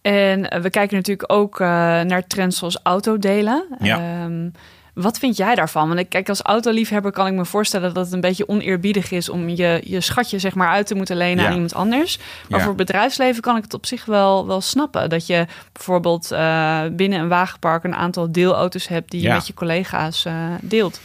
En 0.02 0.50
eh, 0.50 0.62
we 0.62 0.70
kijken 0.70 0.96
natuurlijk 0.96 1.32
ook 1.32 1.60
eh, 1.60 1.68
naar 2.02 2.28
trends 2.28 2.58
zoals 2.58 2.80
autodelen. 2.84 3.66
Ja. 3.80 4.24
Ehm, 4.24 4.50
wat 4.96 5.18
vind 5.18 5.38
jij 5.38 5.56
daarvan? 5.56 5.88
Want 5.88 6.00
ik 6.00 6.10
kijk 6.10 6.30
als 6.30 6.42
autoliefhebber 6.42 7.12
kan 7.12 7.28
ik 7.28 7.34
me 7.34 7.46
voorstellen 7.46 7.94
dat 7.94 8.06
het 8.06 8.14
een 8.14 8.22
beetje 8.22 8.48
oneerbiedig 8.48 9.12
is 9.12 9.30
om 9.30 9.50
je, 9.50 9.82
je 9.84 10.02
schatje 10.02 10.40
zeg 10.40 10.56
maar 10.56 10.68
uit 10.70 10.88
te 10.88 10.96
moeten 10.96 11.18
lenen 11.18 11.38
Ja. 11.44 11.46
aan 11.50 11.54
iemand 11.54 11.74
anders. 11.74 12.18
Maar 12.18 12.60
Ja. 12.60 12.66
voor 12.66 12.68
het 12.78 12.86
bedrijfsleven 12.86 13.42
kan 13.42 13.58
ik 13.58 13.64
het 13.64 13.74
op 13.74 13.86
zich 13.86 14.06
wel, 14.06 14.48
wel 14.48 14.62
snappen. 14.62 15.10
Dat 15.10 15.28
je 15.28 15.46
bijvoorbeeld 15.72 16.32
eh, 16.32 16.82
binnen 16.92 17.20
een 17.20 17.28
wagenpark 17.28 17.84
een 17.84 17.96
aantal 17.96 18.32
deelauto's 18.32 18.88
hebt 18.88 19.12
die 19.12 19.22
je 19.22 19.30
met 19.30 19.48
je 19.48 19.54
collega's 19.54 20.26
eh, 20.26 20.34
deelt. 20.62 21.00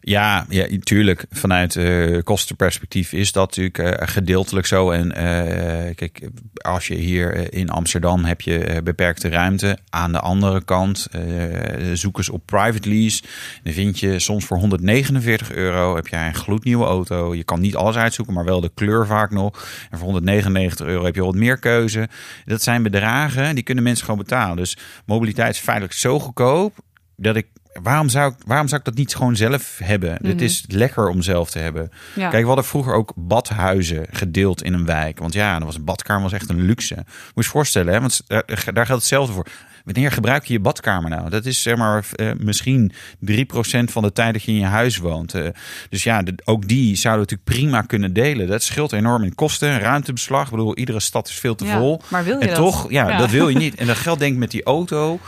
Ja, 0.00 0.46
ja, 0.48 0.66
natuurlijk. 0.70 1.24
Vanuit 1.30 1.76
eh 1.76 2.18
kostenperspectief 2.22 3.12
is 3.12 3.32
dat 3.32 3.46
natuurlijk 3.48 3.78
eh, 3.78 4.08
gedeeltelijk 4.08 4.66
zo. 4.66 4.90
En 4.90 5.12
eh, 5.12 5.94
kijk, 5.94 6.28
als 6.54 6.86
je 6.86 6.94
hier 6.94 7.52
in 7.52 7.70
Amsterdam 7.70 8.24
heb 8.24 8.40
je 8.40 8.80
beperkte 8.84 9.28
ruimte. 9.28 9.78
Aan 9.88 10.12
de 10.12 10.20
andere 10.20 10.64
kant 10.64 11.08
zoek 11.92 12.16
eens 12.18 12.28
op 12.28 12.46
private 12.46 12.88
lease. 12.88 13.22
Dan 13.62 13.72
vind 13.72 13.98
je 13.98 14.18
soms 14.18 14.44
voor 14.44 14.58
149 14.58 15.52
euro 15.52 15.94
heb 15.94 16.08
jij 16.08 16.26
een 16.26 16.34
gloednieuwe 16.34 16.84
auto. 16.84 17.34
Je 17.34 17.44
kan 17.44 17.60
niet 17.60 17.76
alles 17.76 17.96
uitzoeken, 17.96 18.34
maar 18.34 18.44
wel 18.44 18.60
de 18.60 18.70
kleur 18.74 19.06
vaak 19.06 19.30
nog. 19.30 19.68
En 19.90 19.98
voor 19.98 20.06
199 20.06 20.86
euro 20.86 21.04
heb 21.04 21.14
je 21.14 21.24
wat 21.24 21.34
meer 21.34 21.58
keuze. 21.58 22.08
Dat 22.44 22.62
zijn 22.62 22.82
bedragen, 22.82 23.54
die 23.54 23.64
kunnen 23.64 23.84
mensen 23.84 24.04
gewoon 24.04 24.20
betalen. 24.20 24.56
Dus 24.56 24.76
mobiliteit 25.06 25.54
is 25.54 25.60
feitelijk 25.60 25.94
zo 25.94 26.18
goedkoop 26.18 26.74
dat 27.16 27.36
ik 27.36 27.46
waarom 27.82 28.08
zou, 28.08 28.32
ik, 28.32 28.36
waarom 28.46 28.68
zou 28.68 28.80
ik 28.80 28.86
dat 28.86 28.94
niet 28.96 29.14
gewoon 29.14 29.36
zelf 29.36 29.78
hebben? 29.84 30.18
Het 30.26 30.40
is 30.40 30.64
lekker 30.68 31.08
om 31.08 31.22
zelf 31.22 31.50
te 31.50 31.58
hebben. 31.58 31.90
Ja. 32.14 32.28
Kijk, 32.28 32.40
we 32.42 32.46
hadden 32.46 32.64
vroeger 32.64 32.94
ook 32.94 33.12
badhuizen 33.16 34.06
gedeeld 34.10 34.62
in 34.62 34.72
een 34.72 34.86
wijk. 34.86 35.18
Want 35.18 35.32
ja, 35.32 35.56
dan 35.56 35.66
was 35.66 35.76
een 35.76 35.84
badkamer 35.84 36.22
was 36.22 36.32
echt 36.32 36.48
een 36.50 36.62
luxe. 36.62 36.94
Moet 36.94 37.04
je 37.34 37.42
je 37.42 37.48
voorstellen, 37.48 37.92
hè? 37.92 38.00
want 38.00 38.22
daar, 38.26 38.44
daar 38.72 38.86
geldt 38.86 39.02
hetzelfde 39.02 39.32
voor. 39.32 39.46
Wanneer 39.84 40.12
gebruik 40.12 40.44
je 40.44 40.52
je 40.52 40.60
badkamer 40.60 41.10
nou? 41.10 41.30
Dat 41.30 41.44
is 41.46 41.62
zeg 41.62 41.76
maar 41.76 42.04
eh, 42.14 42.30
misschien 42.38 42.92
3% 43.30 43.34
van 43.84 44.02
de 44.02 44.12
tijd 44.12 44.32
dat 44.32 44.42
je 44.42 44.52
in 44.52 44.58
je 44.58 44.64
huis 44.64 44.96
woont. 44.96 45.34
Eh, 45.34 45.46
dus 45.88 46.02
ja, 46.02 46.22
de- 46.22 46.34
ook 46.44 46.68
die 46.68 46.96
zouden 46.96 47.22
natuurlijk 47.22 47.50
prima 47.58 47.80
kunnen 47.82 48.12
delen. 48.12 48.46
Dat 48.46 48.62
scheelt 48.62 48.92
enorm 48.92 49.22
in 49.24 49.34
kosten, 49.34 49.78
ruimtebeslag. 49.78 50.44
Ik 50.44 50.50
bedoel, 50.50 50.76
iedere 50.76 51.00
stad 51.00 51.28
is 51.28 51.34
veel 51.34 51.54
te 51.54 51.64
Ja, 51.64 51.78
vol. 51.78 52.00
maar 52.08 52.24
wil 52.24 52.34
je 52.36 52.40
en 52.42 52.46
dat? 52.48 52.56
toch, 52.56 52.90
ja, 52.90 53.08
Ja. 53.08 53.16
dat 53.18 53.30
wil 53.30 53.48
je 53.48 53.56
niet. 53.58 53.74
En 53.80 53.86
dat 53.86 53.96
geldt 53.96 54.20
denk 54.20 54.32
ik 54.32 54.38
met 54.38 54.50
die 54.50 54.62
auto 54.64 55.20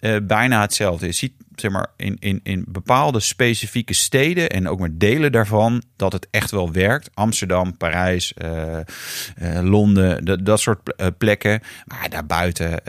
eh, 0.00 0.16
bijna 0.22 0.60
hetzelfde. 0.60 1.06
Je 1.06 1.12
ziet 1.12 1.32
zeg 1.60 1.70
maar, 1.70 1.86
in, 1.96 2.16
in, 2.18 2.40
in 2.42 2.64
bepaalde 2.68 3.20
specifieke 3.20 3.94
steden 3.94 4.50
en 4.50 4.68
ook 4.68 4.78
maar 4.78 4.90
delen 4.92 5.32
daarvan, 5.32 5.82
dat 5.96 6.12
het 6.12 6.28
echt 6.30 6.50
wel 6.50 6.72
werkt. 6.72 7.10
Amsterdam, 7.14 7.76
Parijs, 7.76 8.34
eh, 8.34 8.78
eh, 8.78 8.84
Londen, 9.62 10.24
dat, 10.24 10.46
dat 10.46 10.60
soort 10.60 10.96
eh, 10.96 11.06
plekken. 11.18 11.60
Maar 11.84 12.10
daarbuiten, 12.10 12.86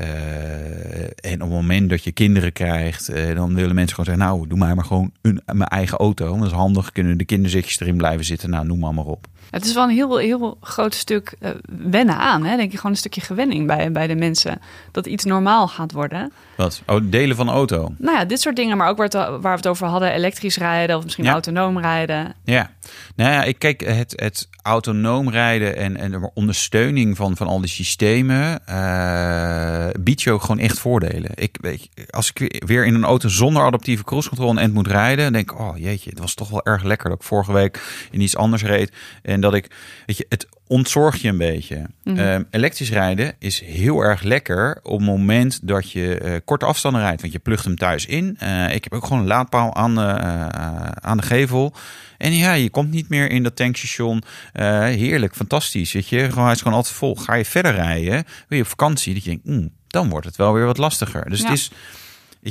en 1.15 1.33
op 1.33 1.39
het 1.39 1.49
moment 1.49 1.89
dat 1.89 2.03
je 2.03 2.11
kinderen 2.11 2.53
krijgt, 2.53 3.07
dan 3.35 3.55
willen 3.55 3.75
mensen 3.75 3.95
gewoon 3.95 4.15
zeggen, 4.15 4.25
nou, 4.25 4.47
doe 4.47 4.57
mij 4.57 4.75
maar 4.75 4.85
gewoon 4.85 5.11
een, 5.21 5.41
mijn 5.45 5.69
eigen 5.69 5.97
auto. 5.97 6.37
Dat 6.37 6.47
is 6.47 6.51
handig, 6.51 6.91
kunnen 6.91 7.17
de 7.17 7.25
kinderzitjes 7.25 7.79
erin 7.79 7.97
blijven 7.97 8.25
zitten. 8.25 8.49
Nou, 8.49 8.65
noem 8.65 8.79
maar 8.79 8.93
maar 8.93 9.05
op. 9.05 9.27
Het 9.49 9.65
is 9.65 9.73
wel 9.73 9.83
een 9.83 9.89
heel, 9.89 10.17
heel 10.17 10.57
groot 10.61 10.95
stuk 10.95 11.35
wennen 11.65 12.17
aan. 12.17 12.45
Hè? 12.45 12.57
Denk 12.57 12.71
je 12.71 12.77
gewoon 12.77 12.91
een 12.91 12.97
stukje 12.97 13.21
gewenning 13.21 13.67
bij, 13.67 13.91
bij 13.91 14.07
de 14.07 14.15
mensen. 14.15 14.59
Dat 14.91 15.05
iets 15.05 15.23
normaal 15.23 15.67
gaat 15.67 15.91
worden. 15.91 16.31
Wat? 16.55 16.81
Oh, 16.85 17.01
delen 17.03 17.35
van 17.35 17.45
de 17.45 17.51
auto. 17.51 17.93
Nou 17.97 18.17
ja, 18.17 18.25
dit 18.25 18.41
soort 18.41 18.55
dingen. 18.55 18.60
Maar 18.69 18.89
ook 18.89 18.97
waar, 18.97 19.05
het, 19.05 19.13
waar 19.13 19.41
we 19.41 19.49
het 19.49 19.67
over 19.67 19.87
hadden. 19.87 20.11
Elektrisch 20.11 20.57
rijden 20.57 20.97
of 20.97 21.03
misschien 21.03 21.23
Ja. 21.23 21.31
autonoom 21.31 21.79
rijden. 21.79 22.35
Ja, 22.43 22.71
nou 23.15 23.31
ja, 23.31 23.43
ik 23.43 23.59
kijk 23.59 23.81
het, 23.81 24.13
het 24.15 24.49
autonoom 24.61 25.29
rijden 25.29 25.75
en, 25.75 25.97
en 25.97 26.11
de 26.11 26.29
ondersteuning 26.33 27.17
van, 27.17 27.37
van 27.37 27.47
al 27.47 27.59
die 27.59 27.69
systemen 27.69 28.65
eh, 28.65 29.87
biedt 29.99 30.21
je 30.21 30.31
ook 30.31 30.41
gewoon 30.41 30.59
echt 30.59 30.79
voordelen. 30.79 31.31
Ik, 31.35 31.57
weet 31.61 31.89
als 32.09 32.31
ik 32.33 32.63
weer 32.65 32.85
in 32.85 32.93
een 32.95 33.03
auto 33.03 33.27
zonder 33.29 33.63
adaptieve 33.63 34.03
cruise 34.03 34.27
control 34.29 34.49
een 34.49 34.57
end 34.57 34.73
moet 34.73 34.87
rijden, 34.87 35.23
dan 35.23 35.33
denk 35.33 35.51
ik, 35.51 35.59
oh 35.59 35.77
jeetje, 35.77 36.09
het 36.09 36.19
was 36.19 36.33
toch 36.33 36.49
wel 36.49 36.65
erg 36.65 36.83
lekker 36.83 37.09
dat 37.09 37.19
ik 37.19 37.25
vorige 37.25 37.53
week 37.53 38.05
in 38.11 38.21
iets 38.21 38.35
anders 38.35 38.63
reed 38.63 38.91
en 39.21 39.41
dat 39.41 39.53
ik, 39.53 39.71
weet 40.05 40.17
je, 40.17 40.25
het 40.29 40.47
ontzorgt 40.71 41.21
je 41.21 41.27
een 41.29 41.37
beetje. 41.37 41.85
Ehm, 42.03 42.43
elektrisch 42.49 42.91
rijden 42.91 43.33
is 43.39 43.61
heel 43.61 44.01
erg 44.01 44.21
lekker 44.21 44.79
op 44.83 44.97
het 44.97 45.07
moment 45.07 45.67
dat 45.67 45.91
je 45.91 46.17
eh, 46.17 46.35
korte 46.45 46.65
afstanden 46.65 47.01
rijdt, 47.01 47.21
want 47.21 47.33
je 47.33 47.39
plugt 47.39 47.65
hem 47.65 47.75
thuis 47.75 48.05
in. 48.05 48.35
Eh, 48.39 48.75
ik 48.75 48.83
heb 48.83 48.93
ook 48.93 49.03
gewoon 49.05 49.21
een 49.21 49.27
laadpaal 49.27 49.75
aan 49.75 49.95
de, 49.95 50.01
eh, 50.01 50.45
aan 50.89 51.17
de 51.17 51.23
gevel. 51.23 51.73
En 52.17 52.33
ja, 52.33 52.53
je 52.53 52.69
komt 52.69 52.91
niet 52.91 53.09
meer 53.09 53.31
in 53.31 53.43
dat 53.43 53.55
tankstation. 53.55 54.23
Heerlijk, 54.53 55.35
fantastisch. 55.35 55.91
Weet 55.91 56.07
je, 56.09 56.29
gewoon, 56.29 56.43
hij 56.43 56.53
is 56.53 56.61
gewoon 56.61 56.77
altijd 56.77 56.95
vol. 56.95 57.15
Ga 57.15 57.33
je 57.33 57.45
verder 57.45 57.73
rijden, 57.73 58.23
wil 58.47 58.57
je 58.57 58.63
op 58.63 58.69
vakantie, 58.69 59.13
dat 59.13 59.23
je 59.23 59.29
denkt, 59.29 59.45
"Mm, 59.45 59.69
dan 59.87 60.09
wordt 60.09 60.25
het 60.25 60.35
wel 60.35 60.53
weer 60.53 60.65
wat 60.65 60.77
lastiger. 60.77 61.29
Dus 61.29 61.39
Ja. 61.39 61.49
het 61.49 61.53
is, 61.57 61.71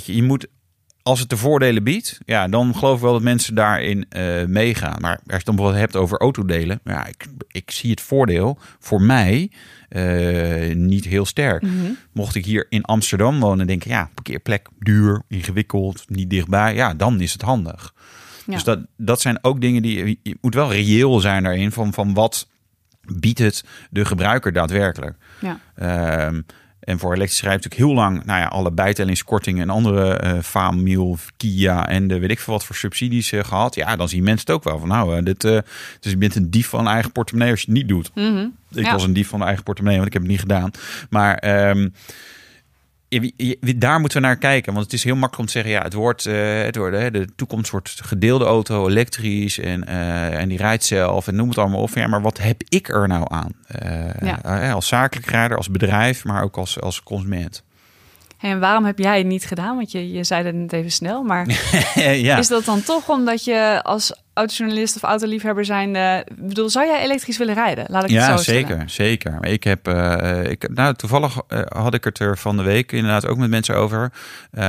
je, 0.05 0.15
je 0.17 0.23
moet, 0.23 0.47
als 1.11 1.21
het 1.21 1.29
de 1.29 1.37
voordelen 1.37 1.83
biedt, 1.83 2.19
ja, 2.25 2.49
dan 2.49 2.75
geloof 2.75 2.97
ik 2.97 3.03
wel 3.03 3.13
dat 3.13 3.23
mensen 3.23 3.55
daarin 3.55 4.07
eh, 4.09 4.45
meegaan. 4.45 5.01
Maar 5.01 5.17
als 5.17 5.23
je 5.27 5.33
het 5.33 5.45
dan 5.45 5.55
bijvoorbeeld 5.55 5.85
hebt 5.85 5.97
over 6.03 6.19
autodelen, 6.19 6.81
ja, 6.85 7.07
ik, 7.07 7.27
ik 7.49 7.71
zie 7.71 7.91
het 7.91 8.01
voordeel 8.01 8.59
voor 8.79 9.03
mij 9.03 9.51
eh, 9.89 10.75
niet 10.75 11.05
heel 11.05 11.27
sterk. 11.27 11.63
Mocht 12.13 12.35
ik 12.35 12.45
hier 12.45 12.67
in 12.69 12.85
Amsterdam 12.85 13.41
wonen 13.41 13.61
en 13.61 13.67
denken, 13.67 13.91
ja, 13.91 14.11
parkeerplek 14.15 14.69
duur, 14.79 15.23
ingewikkeld, 15.29 16.05
niet 16.09 16.31
dichtbij, 16.31 16.75
ja, 16.75 16.95
dan 16.95 17.21
is 17.21 17.33
het 17.33 17.43
handig. 17.43 17.95
Ja. 18.47 18.53
Dus 18.53 18.65
dat, 18.65 18.79
dat 18.97 19.21
zijn 19.21 19.45
ook 19.45 19.61
dingen 19.61 19.83
die 19.83 20.19
je 20.23 20.37
moet 20.41 20.55
wel 20.55 20.73
reëel 20.73 21.21
zijn 21.21 21.43
daarin 21.43 21.73
van, 21.73 21.93
van 21.93 22.15
wat 22.15 22.49
biedt 23.01 23.39
het 23.39 23.65
de 23.91 24.05
gebruiker 24.05 24.53
daadwerkelijk. 24.53 25.17
Ja. 25.41 25.61
Ehm, 25.75 26.41
en 26.81 26.99
voor 26.99 27.15
elektrisch 27.15 27.43
rijden 27.43 27.63
natuurlijk 27.63 27.91
heel 27.91 28.03
lang, 28.05 28.25
nou 28.25 28.41
ja, 28.41 28.47
alle 28.47 28.73
bijtellingskortingen 28.73 29.63
en 29.63 29.71
andere 29.71 30.13
eh 30.13 30.39
Faamil, 30.43 31.19
Kia 31.37 31.89
en 31.89 32.09
de 32.09 32.19
weet 32.19 32.31
ik 32.31 32.41
veel 32.41 32.53
wat 32.55 32.65
voor 32.65 32.77
subsidies 32.77 33.33
eh, 33.33 33.45
gehad. 33.45 33.75
Ja, 33.75 33.97
dan 33.97 34.09
zien 34.09 34.23
mensen 34.23 34.47
het 34.47 34.57
ook 34.57 34.65
wel 34.65 34.79
van, 34.79 34.89
nou, 34.89 35.17
eh, 35.17 35.25
dit, 35.25 35.41
dus 35.41 35.63
je 36.01 36.17
bent 36.17 36.35
een 36.35 36.51
dief 36.51 36.69
van 36.69 36.89
eigen 36.89 37.13
portemonnee 37.13 37.51
als 37.51 37.61
je 37.61 37.67
het 37.67 37.77
niet 37.77 37.89
doet. 37.89 38.11
Mhm. 38.15 38.47
Ik 38.71 38.85
Ja. 38.85 38.93
was 38.93 39.03
een 39.05 39.13
dief 39.13 39.29
van 39.29 39.39
mijn 39.39 39.49
eigen 39.49 39.65
portemonnee, 39.65 39.99
want 40.01 40.15
ik 40.15 40.15
heb 40.21 40.23
het 40.23 40.31
niet 40.33 40.41
gedaan. 40.41 40.71
Maar 41.11 41.35
ehm, 41.35 41.89
je- 43.19 43.33
je- 43.61 43.79
daar 43.79 44.01
moeten 44.01 44.21
we 44.21 44.27
naar 44.27 44.37
kijken. 44.37 44.73
Want 44.73 44.85
het 44.85 44.95
is 44.95 45.05
heel 45.05 45.17
makkelijk 45.17 45.39
om 45.41 45.47
te 45.47 45.53
zeggen, 45.53 45.73
ja, 45.73 45.83
het 45.83 45.93
wordt, 45.93 46.27
eh, 46.27 46.63
het 46.63 46.77
wordt 46.77 46.97
hè, 46.97 47.11
de 47.11 47.29
toekomst 47.37 47.71
wordt 47.71 48.01
gedeelde 48.05 48.45
auto, 48.45 48.89
elektrisch 48.89 49.59
en, 49.59 49.87
eh, 49.87 50.41
en 50.41 50.49
die 50.49 50.59
rijdt 50.59 50.85
zelf 50.85 51.27
en 51.29 51.35
noem 51.37 51.49
het 51.49 51.59
allemaal 51.59 51.81
op. 51.81 51.91
Ja, 51.95 52.07
maar 52.07 52.23
wat 52.23 52.39
heb 52.39 52.63
ik 52.69 52.89
er 52.89 53.09
nou 53.09 53.25
aan? 53.29 53.53
Eh, 53.67 54.29
Ja. 54.43 54.73
als 54.73 54.87
zakelijk 54.89 55.27
rijder, 55.31 55.57
als 55.57 55.71
bedrijf, 55.71 56.25
maar 56.25 56.43
ook 56.43 56.57
als, 56.57 56.81
als 56.81 57.03
consument. 57.03 57.63
Hey, 58.39 58.51
en 58.51 58.61
waarom 58.61 58.85
heb 58.85 58.99
jij 58.99 59.19
het 59.19 59.27
niet 59.27 59.45
gedaan? 59.47 59.77
Want 59.77 59.91
je, 59.93 60.13
je 60.13 60.25
zei 60.25 60.45
het 60.45 60.55
net 60.55 60.73
even 60.73 60.91
snel. 60.93 61.23
Maar 61.23 61.47
ja. 62.17 62.39
is 62.39 62.49
dat 62.49 62.65
dan 62.65 62.83
toch 62.83 63.09
omdat 63.09 63.45
je 63.45 63.81
als 63.83 64.15
autojournalist 64.35 64.97
of 64.97 65.03
autoliefhebber 65.03 65.65
zijn... 65.65 65.97
Ik 65.97 66.47
bedoel, 66.49 66.69
zou 66.71 66.87
jij 66.87 67.03
elektrisch 67.03 67.39
willen 67.39 67.55
rijden? 67.55 67.85
Laat 67.89 68.03
ik 68.05 68.11
het 68.11 68.19
Ja, 68.19 68.37
zo 68.37 68.43
stellen. 68.43 68.61
zeker, 68.69 68.83
zeker. 68.91 69.39
Ik 69.47 69.65
heb, 69.65 69.89
eh, 69.89 70.45
ik, 70.51 70.69
nou, 70.75 70.95
toevallig 70.95 71.37
eh, 71.49 71.61
had 71.69 71.95
ik 71.95 72.05
het 72.05 72.19
er 72.19 72.39
van 72.39 72.57
de 72.57 72.63
week 72.63 72.93
inderdaad 72.93 73.27
ook 73.27 73.37
met 73.37 73.51
mensen 73.51 73.77
over. 73.77 74.13
Eh, 74.51 74.63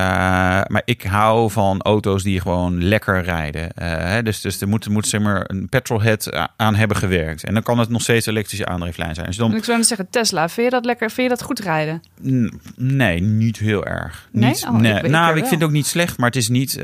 maar 0.68 0.82
ik 0.86 1.04
hou 1.04 1.52
van 1.52 1.82
auto's 1.82 2.24
die 2.24 2.42
gewoon 2.42 2.84
lekker 2.84 3.24
rijden. 3.24 3.70
Hè, 3.84 4.24
dus, 4.24 4.42
dus 4.42 4.62
er 4.62 4.68
moet, 4.68 4.90
moet 4.90 5.08
zeg 5.08 5.22
maar 5.22 5.44
een 5.48 5.70
petrolhead 5.70 6.50
aan 6.56 6.76
hebben 6.76 6.98
gewerkt. 6.98 7.44
En 7.44 7.54
dan 7.54 7.64
kan 7.64 7.80
het 7.80 7.90
nog 7.90 8.02
steeds 8.02 8.26
elektrische 8.26 8.66
aandrijflijn 8.66 9.16
zijn. 9.16 9.28
Dus 9.28 9.38
dan, 9.38 9.52
En 9.52 9.58
ik 9.58 9.64
zou 9.64 9.84
zeggen, 9.84 10.08
Tesla, 10.10 10.50
vind 10.50 10.66
je 10.66 10.72
dat 10.72 10.86
lekker? 10.86 11.12
Vind 11.12 11.30
je 11.30 11.36
dat 11.36 11.46
goed 11.46 11.60
rijden? 11.60 12.02
N- 12.28 12.60
Nee, 12.76 13.22
niet 13.22 13.58
heel 13.58 13.86
erg. 13.86 14.28
Nee? 14.32 14.50
Niet, 14.50 14.66
Oh, 14.70 14.76
ik- 14.76 14.82
nee. 14.82 14.94
ik 15.04 15.08
nou, 15.10 15.32
ik 15.38 15.46
vind 15.46 15.62
het 15.62 15.64
ook 15.64 15.76
niet 15.76 15.86
slecht, 15.88 16.18
maar 16.18 16.28
het 16.28 16.36
is 16.36 16.50
niet. 16.50 16.78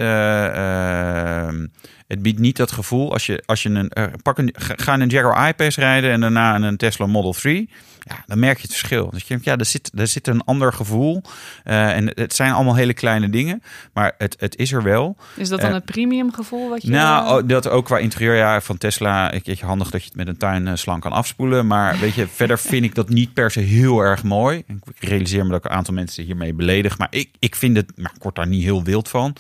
Het 2.08 2.22
biedt 2.22 2.40
niet 2.40 2.58
dat 2.58 2.72
gevoel 2.72 3.14
als 3.14 3.26
je, 3.26 3.44
als 3.46 3.64
je 3.64 3.70
een. 3.70 3.90
eh, 3.90 4.04
pak 4.22 4.38
een 4.38 4.54
ga 4.58 5.00
een 5.00 5.10
Jaguar 5.10 5.50
I-Pace 5.50 5.80
rijden 5.80 6.12
en 6.12 6.22
daarna 6.22 6.56
een 6.56 6.78
Tesla 6.78 7.06
Model 7.06 7.34
3. 7.34 7.70
Ja, 8.08 8.24
dan 8.26 8.40
merk 8.40 8.56
je 8.56 8.62
het 8.62 8.72
verschil. 8.72 9.10
Dus 9.10 9.22
je 9.22 9.28
denkt, 9.28 9.44
ja, 9.44 9.58
er 9.58 9.66
zit, 9.66 9.92
er 9.96 10.08
zit 10.08 10.28
een 10.28 10.44
ander 10.44 10.74
gevoel. 10.74 11.22
Eh, 11.64 11.96
en 11.96 12.12
het 12.14 12.34
zijn 12.34 12.52
allemaal 12.52 12.76
hele 12.76 12.94
kleine 12.94 13.30
dingen, 13.30 13.64
maar 13.94 14.14
het, 14.18 14.36
het 14.40 14.58
is 14.58 14.72
er 14.72 14.84
wel. 14.84 15.18
Is 15.36 15.50
dat 15.50 15.60
dan 15.60 15.70
Eh, 15.70 15.76
het 15.76 15.86
premium 15.86 16.34
gevoel 16.34 16.70
wat 16.70 16.82
je... 16.82 16.90
Nou, 16.90 17.42
oh, 17.42 17.50
dat 17.50 17.70
ook 17.70 17.86
qua 17.86 17.98
interieur 17.98 18.36
ja, 18.36 18.62
van 18.62 18.78
Tesla. 18.78 19.32
Ik 19.32 19.46
je 19.46 19.66
handig 19.66 19.90
dat 19.90 20.02
je 20.02 20.08
het 20.08 20.18
met 20.18 20.28
een 20.28 20.38
tuinslang 20.38 21.02
kan 21.02 21.12
afspoelen. 21.12 21.68
Maar 21.68 22.00
weet 22.00 22.14
je, 22.14 22.28
verder 22.28 22.60
vind 22.60 22.84
ik 22.84 22.96
dat 22.96 23.10
niet 23.10 23.34
per 23.34 23.52
se 23.52 23.60
heel 23.60 24.00
erg 24.00 24.24
mooi. 24.24 24.64
Ik 24.68 24.84
realiseer 25.00 25.44
me 25.44 25.50
dat 25.50 25.66
ik 25.66 25.72
een 25.72 25.78
aantal 25.78 25.94
mensen 25.94 26.24
hiermee 26.24 26.54
beledig. 26.54 26.98
Maar 26.98 27.08
ik, 27.10 27.30
ik 27.40 27.56
vind 27.56 27.78
het, 27.78 27.92
maar 27.96 28.12
ik 28.16 28.24
word 28.24 28.36
daar 28.36 28.48
niet 28.48 28.64
heel 28.64 28.84
wild 28.84 29.10
van. 29.10 29.36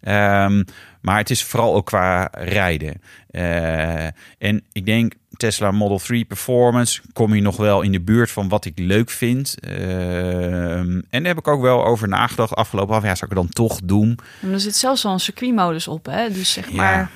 Ehm, 0.00 0.62
maar 1.00 1.16
het 1.16 1.30
is 1.30 1.44
vooral 1.44 1.74
ook 1.74 1.86
qua 1.86 2.28
rijden. 2.32 3.00
Eh, 3.30 4.04
en 4.38 4.62
ik 4.72 4.86
denk 4.86 5.12
Tesla 5.36 5.70
Model 5.70 5.98
3 5.98 6.24
Performance 6.24 7.00
kom 7.12 7.34
je 7.34 7.40
nog 7.40 7.56
wel 7.56 7.82
in 7.82 7.92
de 7.92 8.00
buurt 8.00 8.30
van 8.30 8.48
wat 8.48 8.64
ik 8.64 8.78
leuk 8.78 9.10
vind. 9.10 9.56
Ehm, 9.60 11.00
en 11.10 11.22
daar 11.22 11.24
heb 11.24 11.38
ik 11.38 11.48
ook 11.48 11.62
wel 11.62 11.84
over 11.84 12.08
nagedacht 12.08 12.54
afgelopen 12.54 12.94
af. 12.94 13.02
Ja, 13.02 13.14
zou 13.14 13.30
ik 13.30 13.36
het 13.36 13.46
dan 13.46 13.66
toch 13.66 13.80
doen? 13.84 14.18
Er 14.52 14.60
zit 14.60 14.76
zelfs 14.76 15.04
al 15.04 15.12
een 15.12 15.20
circuitmodus 15.20 15.88
op, 15.88 16.06
hè? 16.06 16.30
Dus 16.30 16.52
zeg 16.52 16.72
maar... 16.72 17.10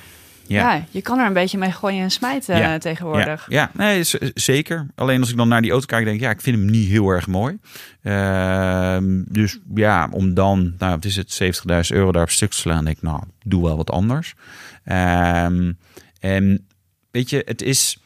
Ja. 0.47 0.75
Ja. 0.75 0.85
je 0.91 1.03
kan 1.03 1.19
er 1.19 1.27
een 1.27 1.33
beetje 1.33 1.59
mee 1.59 1.71
gooien 1.73 2.03
en 2.03 2.11
smijten 2.11 2.57
Ja. 2.57 2.73
eh, 2.75 2.81
tegenwoordig. 2.81 3.47
Ja, 3.49 3.71
ja 3.75 3.85
nee, 3.85 4.05
zeker. 4.35 4.87
Alleen 4.95 5.21
als 5.21 5.31
ik 5.31 5.37
dan 5.37 5.49
naar 5.49 5.63
die 5.63 5.71
auto 5.71 5.87
kijk, 5.87 6.05
denk 6.05 6.17
ik, 6.17 6.23
ja, 6.23 6.31
ik 6.31 6.41
vind 6.41 6.57
hem 6.57 6.71
niet 6.71 6.89
heel 6.89 7.09
erg 7.09 7.27
mooi. 7.27 7.59
Ehm, 8.03 9.23
dus 9.29 9.59
ja, 9.75 10.09
om 10.11 10.35
dan, 10.35 10.75
nou, 10.79 10.95
het 10.95 11.05
is 11.05 11.17
het 11.17 11.33
70.000 11.33 11.97
euro 11.97 12.13
daar 12.13 12.23
op 12.23 12.31
stuk 12.31 12.51
te 12.51 12.57
slaan, 12.57 12.85
denk 12.85 12.97
ik, 12.97 13.03
nou, 13.03 13.23
doe 13.45 13.63
wel 13.65 13.77
wat 13.77 13.91
anders. 13.91 14.35
Ehm, 14.85 15.73
en 16.21 16.67
weet 17.11 17.31
je, 17.31 17.43
het 17.47 17.63
is. 17.63 17.99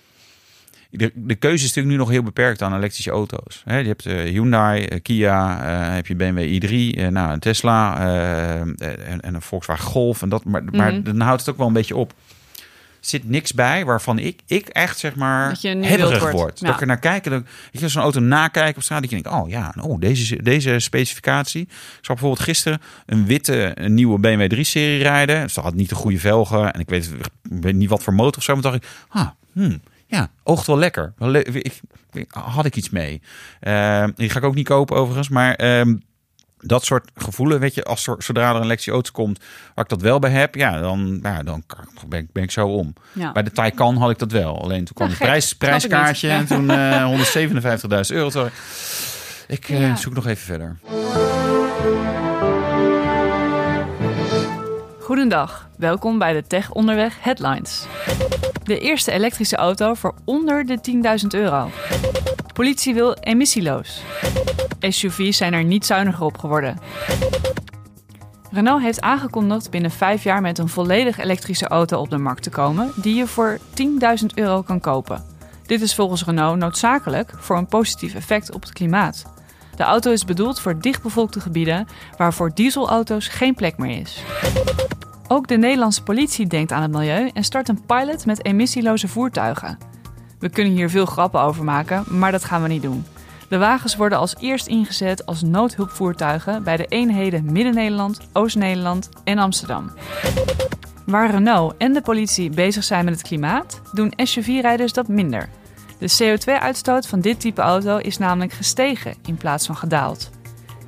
De, 0.91 1.13
de 1.15 1.35
keuze 1.35 1.55
is 1.65 1.69
natuurlijk 1.69 1.95
nu 1.95 1.97
nog 2.01 2.09
heel 2.11 2.23
beperkt 2.23 2.63
aan 2.63 2.75
elektrische 2.77 3.11
auto's. 3.11 3.63
Hè, 3.65 3.79
je 3.79 3.87
hebt 3.87 4.07
eh, 4.07 4.15
Hyundai, 4.23 4.85
eh, 4.85 5.03
Kia, 5.03 5.63
heb 5.95 6.07
je 6.07 6.15
BMW 6.15 6.39
i3, 6.65 6.99
eh, 6.99 7.07
nou, 7.09 7.33
een 7.33 7.39
Tesla 7.39 8.01
en, 8.59 9.21
en 9.21 9.35
een 9.35 9.43
Volkswagen 9.43 9.85
Golf. 9.85 10.23
En 10.23 10.29
dat, 10.29 10.45
maar, 10.45 10.65
maar 10.65 10.93
Mhm. 10.93 11.03
dan 11.03 11.21
houdt 11.21 11.41
het 11.41 11.51
ook 11.51 11.57
wel 11.57 11.67
een 11.67 11.73
beetje 11.73 11.97
op. 11.97 12.13
Zit 13.01 13.29
niks 13.29 13.53
bij 13.53 13.85
waarvan 13.85 14.19
ik, 14.19 14.41
ik 14.47 14.69
echt 14.69 14.99
zeg 14.99 15.15
maar 15.15 15.49
Dat 15.49 15.61
je 15.61 15.69
hebberig 15.69 16.31
wordt. 16.33 16.61
Dat 16.61 16.75
ik 16.75 16.81
er 16.81 16.87
naar 16.87 16.99
kijk 16.99 17.25
en 17.25 17.31
dat 17.31 17.43
ik 17.83 17.89
zo'n 17.91 18.03
auto 18.03 18.21
nakijk 18.21 18.77
op 18.77 18.83
straat. 18.83 19.01
Dat 19.01 19.11
je 19.11 19.23
denkt, 19.23 19.39
oh 19.39 19.49
ja, 19.49 19.75
oh, 19.81 20.01
deze, 20.01 20.43
deze 20.43 20.79
specificatie. 20.79 21.61
Ik 21.63 21.69
zag 21.95 22.07
bijvoorbeeld 22.07 22.41
gisteren 22.41 22.81
een 23.07 23.27
witte 23.27 23.71
een 23.75 23.95
nieuwe 23.95 24.19
BMW 24.19 24.55
3-serie 24.55 25.03
rijden. 25.03 25.51
Ze 25.51 25.61
had 25.61 25.75
niet 25.75 25.89
de 25.89 25.95
goede 25.95 26.19
velgen 26.19 26.73
en 26.73 26.81
ik 26.81 26.89
weet, 26.89 27.11
ik 27.51 27.63
weet 27.63 27.75
niet 27.75 27.89
wat 27.89 28.03
voor 28.03 28.15
motor 28.15 28.37
of 28.37 28.43
zo. 28.43 28.53
Maar 28.53 28.63
dacht 28.63 28.75
ik, 28.77 28.85
ah, 29.09 29.29
hmm, 29.53 29.81
ja, 30.07 30.31
oogt 30.43 30.67
wel 30.67 30.79
lekker. 30.79 31.13
Ik, 31.33 31.81
ik- 32.13 32.31
had 32.31 32.65
ik 32.65 32.77
iets 32.77 32.91
mee. 32.91 33.23
Ehm, 33.61 34.11
die 34.15 34.31
ga 34.31 34.39
ik 34.39 34.45
ook 34.45 34.55
niet 34.55 34.67
kopen 34.69 34.97
overigens, 34.97 35.29
maar... 35.29 35.55
ehm, 35.55 35.95
dat 36.61 36.85
soort 36.85 37.11
gevoelen, 37.15 37.61
weet 37.61 37.75
je, 37.75 37.85
als 37.85 38.03
zodra 38.19 38.49
er 38.51 38.55
een 38.57 38.63
elektrische 38.63 38.91
auto 38.91 39.11
komt, 39.13 39.39
waar 39.75 39.85
ik 39.85 39.91
dat 39.91 40.03
wel 40.03 40.19
bij 40.19 40.31
heb, 40.31 40.55
ja, 40.55 40.81
dan, 40.81 41.19
ja, 41.23 41.43
dan 41.43 41.63
ben 42.09 42.19
ik, 42.21 42.33
ben 42.33 42.43
ik 42.43 42.51
zo 42.51 42.67
om. 42.67 42.93
Ja. 43.13 43.33
Bij 43.33 43.43
de 43.43 43.53
Taycan 43.53 43.97
had 43.97 44.11
ik 44.11 44.19
dat 44.19 44.33
wel. 44.33 44.63
Alleen 44.63 44.85
toen 44.85 44.95
kwam 44.95 45.09
het 45.09 45.17
gek. 45.17 45.27
prijs, 45.27 45.53
prijskaartje 45.57 46.29
en 46.31 46.47
toen 46.47 46.71
eh 46.71 47.05
157.000 47.05 48.17
euro. 48.17 48.29
Toen 48.29 48.43
dacht 48.43 48.53
ik, 49.47 49.69
eh, 49.69 49.81
Ja. 49.81 49.97
zoek 49.97 50.15
nog 50.15 50.27
even 50.27 50.45
verder. 50.45 50.77
Goedendag, 55.01 55.69
welkom 55.77 56.19
bij 56.19 56.33
de 56.33 56.47
Tech 56.47 56.71
Onderweg 56.71 57.15
Headlines. 57.21 57.87
De 58.65 58.79
eerste 58.79 59.13
elektrische 59.13 59.57
auto 59.57 59.95
voor 59.95 60.15
onder 60.25 60.67
de 60.67 60.81
10.000 60.81 61.35
euro. 61.35 61.71
Politie 62.59 62.95
wil 62.95 63.15
emissieloos. 63.15 64.03
SUV's 64.81 65.37
zijn 65.37 65.53
er 65.53 65.65
niet 65.65 65.87
zuiniger 65.87 66.25
op 66.25 66.39
geworden. 66.39 66.79
Renault 68.51 68.83
heeft 68.83 69.01
aangekondigd 69.01 69.71
binnen 69.71 69.91
vijf 69.91 70.23
jaar 70.23 70.41
met 70.41 70.59
een 70.59 70.69
volledig 70.69 71.19
elektrische 71.19 71.69
auto 71.69 71.99
op 71.99 72.11
de 72.11 72.19
markt 72.19 72.43
te 72.43 72.51
komen, 72.51 72.93
die 72.97 73.15
je 73.15 73.27
voor 73.27 73.59
10.000 74.21 74.27
euro 74.35 74.63
kan 74.63 74.81
kopen. 74.81 75.25
Dit 75.67 75.81
is 75.81 75.95
volgens 75.95 76.25
Renault 76.25 76.59
noodzakelijk 76.59 77.33
voor 77.37 77.57
een 77.57 77.67
positief 77.67 78.15
effect 78.15 78.53
op 78.53 78.63
het 78.63 78.73
klimaat. 78.73 79.25
De 79.77 79.83
auto 79.83 80.11
is 80.11 80.25
bedoeld 80.25 80.61
voor 80.61 80.81
dichtbevolkte 80.81 81.41
gebieden 81.41 81.87
waar 82.17 82.35
voor 82.35 82.55
dieselauto's 82.55 83.29
geen 83.29 83.55
plek 83.55 83.79
meer 83.79 84.01
is. 84.01 84.23
Ook 85.29 85.49
de 85.49 85.57
Nederlandse 85.57 86.03
politie 86.03 86.47
denkt 86.47 86.73
aan 86.73 86.83
het 86.83 86.91
milieu 86.91 87.31
en 87.35 87.45
start 87.45 87.69
een 87.69 87.85
pilot 87.87 88.27
met 88.27 88.45
emissieloze 88.45 89.09
voertuigen. 89.09 89.98
We 90.39 90.49
kunnen 90.49 90.73
hier 90.73 90.91
veel 90.91 91.07
grappen 91.07 91.41
over 91.41 91.65
maken, 91.65 92.05
maar 92.09 92.33
dat 92.33 92.45
gaan 92.45 92.63
we 92.63 92.69
niet 92.69 92.83
doen. 92.83 93.05
De 93.49 93.59
wagens 93.59 93.97
worden 93.97 94.19
als 94.19 94.35
eerst 94.41 94.67
ingezet 94.67 95.27
als 95.27 95.43
noodhulpvoertuigen 95.43 96.63
bij 96.63 96.77
de 96.77 96.87
eenheden 96.87 97.53
Midden-Nederland, 97.53 98.21
Oost-Nederland 98.33 99.09
en 99.25 99.39
Amsterdam. 99.39 99.91
Waar 101.07 101.31
Renault 101.31 101.75
en 101.79 101.93
de 101.93 102.01
politie 102.01 102.51
bezig 102.51 102.85
zijn 102.85 103.05
met 103.05 103.15
het 103.15 103.23
klimaat, 103.23 103.81
doen 103.93 104.13
SUV-rijders 104.17 104.93
dat 104.93 105.09
minder. 105.09 105.49
De 105.99 106.11
CO2-uitstoot 106.23 107.07
van 107.07 107.21
dit 107.21 107.41
type 107.41 107.61
auto 107.61 107.97
is 107.97 108.19
namelijk 108.19 108.53
gestegen 108.53 109.15
in 109.27 109.37
plaats 109.37 109.67
van 109.67 109.77
gedaald. 109.77 110.31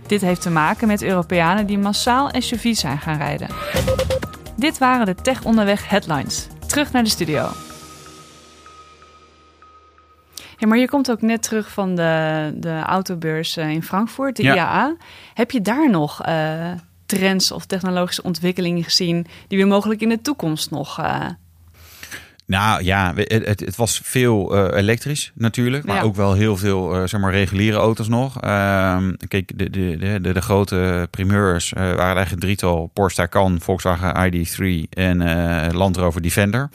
Dit 0.07 0.21
heeft 0.21 0.43
te 0.43 0.51
maken 0.51 0.87
met 0.87 1.03
Europeanen 1.03 1.67
die 1.67 1.79
massaal 1.79 2.31
SUV's 2.39 2.81
zijn 2.81 2.99
gaan 2.99 3.17
rijden. 3.17 3.49
Dit 4.57 4.79
waren 4.79 5.07
de 5.07 5.15
Tech 5.15 5.45
Onderweg 5.45 5.89
headlines. 5.89 6.47
Terug 6.67 6.93
naar 6.93 7.05
de 7.05 7.11
studio. 7.11 7.49
Ja, 10.61 10.67
maar 10.67 10.79
je 10.79 10.89
komt 10.89 11.11
ook 11.11 11.23
net 11.23 11.43
terug 11.43 11.71
van 11.71 11.95
de, 11.95 12.53
de 12.55 12.81
autobeurs 12.87 13.57
eh, 13.57 13.71
in 13.71 13.83
Frankfurt, 13.83 14.37
de 14.37 14.43
Ja. 14.43 14.55
IAA. 14.55 14.97
Heb 15.35 15.51
je 15.51 15.61
daar 15.61 15.91
nog 15.91 16.23
eh, 16.23 16.71
trends 17.07 17.53
of 17.53 17.67
technologische 17.67 18.23
ontwikkelingen 18.23 18.85
gezien 18.85 19.27
die 19.49 19.59
we 19.59 19.65
mogelijk 19.65 20.01
in 20.01 20.09
de 20.09 20.21
toekomst 20.21 20.71
nog... 20.71 21.01
Nou 22.51 22.85
ja, 22.85 23.13
het, 23.15 23.47
het, 23.47 23.61
het 23.61 23.77
was 23.77 24.01
veel 24.05 24.57
eh, 24.57 24.79
elektrisch 24.79 25.33
natuurlijk, 25.35 25.85
maar 25.85 25.97
Ja. 25.97 26.03
ook 26.03 26.17
wel 26.17 26.33
heel 26.33 26.57
veel 26.57 26.95
eh, 26.95 27.07
zeg 27.07 27.21
maar 27.21 27.33
reguliere 27.33 27.77
auto's 27.77 28.09
nog. 28.09 28.41
Ehm, 28.41 29.13
kijk, 29.29 29.59
de, 29.59 29.71
de, 29.71 29.97
de, 30.21 30.33
de, 30.33 30.41
grote 30.41 31.09
primeurs 31.11 31.73
eh, 31.73 31.81
waren 31.83 31.99
eigenlijk 31.99 32.31
een 32.33 32.39
drietal: 32.39 32.91
Porsche 32.95 33.17
Taycan, 33.17 33.61
Volkswagen 33.61 34.33
ID3 34.33 34.89
en 34.91 35.19
Land 35.75 35.97
Rover 35.97 36.23
Defender. 36.23 36.71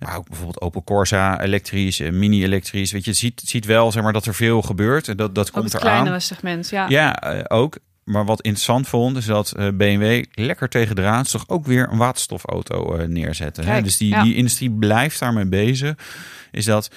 Maar 0.00 0.16
ook 0.16 0.28
bijvoorbeeld 0.28 0.60
Opel 0.60 0.84
Corsa 0.84 1.40
elektrisch, 1.40 2.00
eh, 2.00 2.12
mini-elektrisch. 2.12 2.92
Weet 2.92 3.04
je, 3.04 3.10
het 3.10 3.18
ziet, 3.18 3.40
het 3.40 3.48
ziet 3.48 3.64
wel 3.64 3.92
zeg 3.92 4.02
maar 4.02 4.12
dat 4.12 4.26
er 4.26 4.34
veel 4.34 4.62
gebeurt 4.62 5.08
en 5.08 5.16
dat 5.16 5.34
dat 5.34 5.46
op 5.46 5.52
komt 5.52 5.72
het 5.72 5.82
eraan. 5.82 5.92
kleinere 5.92 6.20
segment? 6.20 6.68
Ja. 6.70 6.86
Ja, 6.88 7.22
ook. 7.48 7.78
Maar 8.10 8.24
wat 8.24 8.40
interessant 8.40 8.88
vond, 8.88 9.16
is 9.16 9.24
dat 9.24 9.52
eh, 9.52 9.68
BMW 9.74 10.24
lekker 10.32 10.68
tegen 10.68 10.94
draads 10.94 11.30
toch 11.30 11.48
ook 11.48 11.66
weer 11.66 11.88
een 11.90 11.98
waterstofauto 11.98 12.96
eh, 12.96 13.08
neerzetten. 13.08 13.64
Hè? 13.64 13.82
Dus 13.82 13.96
die, 13.96 14.08
ja. 14.08 14.22
die 14.22 14.34
industrie 14.34 14.70
blijft 14.70 15.20
daarmee 15.20 15.46
bezig. 15.46 15.94
Is 16.50 16.64
dat, 16.64 16.90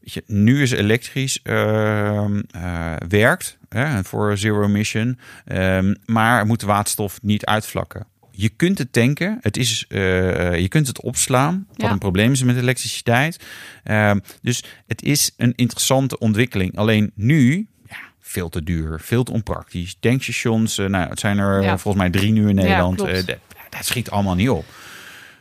je, 0.00 0.22
nu 0.26 0.62
is 0.62 0.70
elektrisch 0.70 1.40
ehm, 1.42 2.40
eh, 2.50 2.92
werkt 3.08 3.58
hè, 3.68 4.04
voor 4.04 4.38
zero 4.38 4.64
emission, 4.64 5.18
ehm, 5.44 5.94
maar 6.06 6.46
moet 6.46 6.60
de 6.60 6.66
waterstof 6.66 7.18
niet 7.22 7.44
uitvlakken. 7.44 8.06
Je 8.30 8.48
kunt 8.48 8.78
het 8.78 8.92
tanken, 8.92 9.38
het 9.40 9.56
is, 9.56 9.84
je 9.88 10.66
kunt 10.68 10.86
het 10.86 11.00
opslaan, 11.00 11.66
wat 11.68 11.86
Ja. 11.86 11.90
een 11.90 11.98
probleem 11.98 12.32
is 12.32 12.42
met 12.42 12.56
elektriciteit. 12.56 13.44
Ehm, 13.84 14.18
dus 14.42 14.64
het 14.86 15.02
is 15.02 15.34
een 15.36 15.52
interessante 15.56 16.18
ontwikkeling. 16.18 16.76
Alleen 16.76 17.12
nu, 17.14 17.68
veel 18.20 18.48
te 18.48 18.62
duur, 18.62 19.00
veel 19.02 19.22
te 19.22 19.32
onpraktisch. 19.32 19.96
Tankstations, 20.00 20.78
eh, 20.78 20.86
nou, 20.86 21.08
het 21.08 21.20
zijn 21.20 21.38
er 21.38 21.62
Ja. 21.62 21.72
eh, 21.72 21.78
volgens 21.78 22.02
mij 22.02 22.10
drie 22.12 22.32
nu 22.32 22.48
in 22.48 22.54
Nederland. 22.54 23.00
Eh, 23.00 23.26
dat 23.70 23.84
schiet 23.84 24.10
allemaal 24.10 24.34
niet 24.34 24.50
op. 24.50 24.64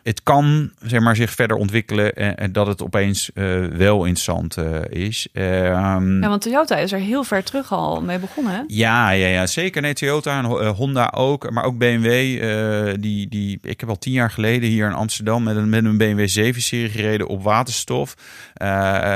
Het 0.03 0.24
kan 0.24 0.72
zeg 0.82 1.01
maar, 1.01 1.15
zich 1.15 1.32
verder 1.32 1.58
ontwikkelen 1.58 2.15
en, 2.15 2.38
en 2.38 2.51
dat 2.51 2.68
het 2.68 2.84
opeens 2.84 3.32
eh, 3.34 3.65
wel 3.65 3.98
interessant 3.98 4.58
eh, 4.58 4.82
is. 4.89 5.27
Ehm, 5.34 6.22
Ja, 6.22 6.29
want 6.29 6.41
Toyota 6.41 6.77
is 6.77 6.91
er 6.91 7.00
heel 7.00 7.24
ver 7.24 7.44
terug 7.44 7.72
al 7.72 8.01
mee 8.01 8.20
begonnen. 8.20 8.53
Hè? 8.53 8.62
ja, 8.68 9.10
ja, 9.10 9.27
ja, 9.27 9.48
zeker. 9.48 9.82
Nee, 9.82 9.94
Toyota 9.94 10.38
en 10.38 10.46
eh, 10.46 10.70
Honda 10.70 11.12
ook. 11.15 11.50
Maar 11.50 11.63
ook 11.63 11.77
BMW. 11.77 12.08
die, 13.01 13.27
die, 13.27 13.60
ik 13.62 13.79
heb 13.79 13.89
al 13.89 13.98
tien 13.98 14.13
jaar 14.13 14.32
geleden 14.32 14.70
hier 14.70 14.86
in 14.86 14.94
Amsterdam 14.94 15.44
met 15.44 15.56
een, 15.56 15.70
met 15.70 15.86
een 15.86 15.98
BMW 15.98 16.20
7-serie 16.20 16.89
gereden 16.89 17.27
op 17.27 17.44
waterstof. 17.44 18.15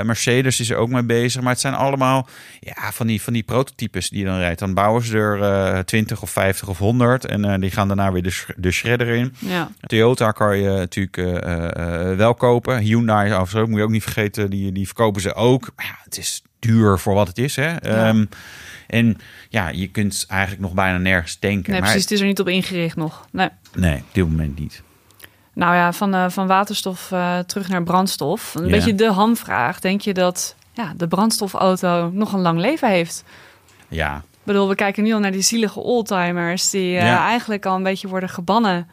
Mercedes 0.04 0.60
is 0.60 0.70
er 0.70 0.78
ook 0.78 0.90
mee 0.90 1.04
bezig. 1.04 1.42
Maar 1.42 1.52
het 1.52 1.62
zijn 1.62 1.74
allemaal 1.74 2.28
ja, 2.60 2.92
van, 2.92 3.08
die, 3.08 3.22
van 3.22 3.34
die 3.34 3.44
prototypes 3.44 4.10
die 4.10 4.20
je 4.20 4.26
dan 4.26 4.38
rijdt. 4.38 4.60
Dan 4.60 4.74
bouwen 4.74 5.04
ze 5.04 5.18
er 5.18 5.42
eh 5.42 5.80
20 5.80 6.22
of 6.22 6.30
50 6.30 6.68
of 6.68 6.78
100. 6.78 7.26
En 7.26 7.60
die 7.60 7.72
gaan 7.72 7.88
daarna 7.88 8.12
weer 8.12 8.24
de, 8.24 8.46
de 8.56 8.72
shredder 8.72 9.08
in. 9.08 9.36
Ja. 9.40 9.70
Toyota 9.82 10.32
kan 10.32 10.58
je 10.58 10.73
natuurlijk 10.78 11.18
eh, 11.18 12.10
eh, 12.12 12.18
wel 12.18 12.34
kopen. 12.34 12.78
Hyundai 12.78 13.26
overigens 13.34 13.56
ook, 13.62 13.68
moet 13.68 13.78
je 13.78 13.84
ook 13.84 13.90
niet 13.90 14.04
vergeten. 14.04 14.50
Die, 14.50 14.72
die 14.72 14.86
verkopen 14.86 15.22
ze 15.22 15.34
ook. 15.34 15.72
Maar 15.76 15.86
ja, 15.86 15.96
het 16.04 16.18
is 16.18 16.42
duur 16.60 17.00
voor 17.00 17.14
wat 17.14 17.28
het 17.28 17.38
is. 17.38 17.56
Hè? 17.56 17.76
Ehm, 17.76 18.26
en 18.88 19.18
ja, 19.50 19.68
je 19.70 19.88
kunt 19.88 20.26
eigenlijk 20.28 20.62
nog 20.62 20.74
bijna 20.74 20.98
nergens 20.98 21.36
tanken. 21.36 21.72
Nee, 21.72 21.80
maar 21.82 21.90
precies. 21.90 22.02
Het 22.02 22.12
is 22.12 22.20
er 22.20 22.26
niet 22.26 22.40
op 22.40 22.48
ingericht 22.48 22.96
nog. 22.96 23.26
Nee. 23.32 23.50
nee, 23.76 23.98
op 23.98 24.14
dit 24.14 24.24
moment 24.30 24.60
niet. 24.60 24.82
Nou 25.54 25.76
ja, 25.76 25.94
van, 25.94 26.14
eh, 26.14 26.30
van 26.30 26.48
waterstof 26.48 27.12
eh, 27.12 27.40
terug 27.40 27.70
naar 27.70 27.84
brandstof. 27.84 28.56
Een 28.56 28.64
Ja. 28.66 28.70
beetje 28.70 28.96
de 28.96 29.12
hamvraag. 29.12 29.80
Denk 29.80 30.02
je 30.02 30.14
dat 30.14 30.56
ja, 30.74 30.94
de 30.98 31.08
brandstofauto 31.08 32.10
nog 32.14 32.34
een 32.34 32.42
lang 32.42 32.60
leven 32.60 32.90
heeft? 32.90 33.24
Ja, 33.88 34.16
Ik 34.18 34.50
bedoel, 34.50 34.70
we 34.70 34.76
kijken 34.76 35.04
nu 35.04 35.14
al 35.14 35.20
naar 35.20 35.32
die 35.32 35.42
zielige 35.42 35.80
oldtimers... 35.80 36.70
die 36.70 36.98
eh, 36.98 37.06
Ja. 37.06 37.28
eigenlijk 37.28 37.66
al 37.66 37.76
een 37.76 37.84
beetje 37.84 38.08
worden 38.08 38.30
gebannen 38.30 38.88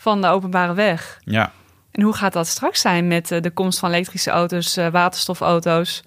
van 0.00 0.20
de 0.20 0.26
openbare 0.26 0.74
weg. 0.74 1.20
ja. 1.24 1.52
En 1.90 2.02
hoe 2.02 2.14
gaat 2.14 2.32
dat 2.32 2.46
straks 2.46 2.80
zijn 2.80 3.06
met 3.06 3.30
eh, 3.30 3.40
de 3.40 3.50
komst 3.50 3.78
van 3.78 3.88
elektrische 3.88 4.30
auto's, 4.30 4.76
eh, 4.76 4.88
waterstofauto's? 4.88 6.02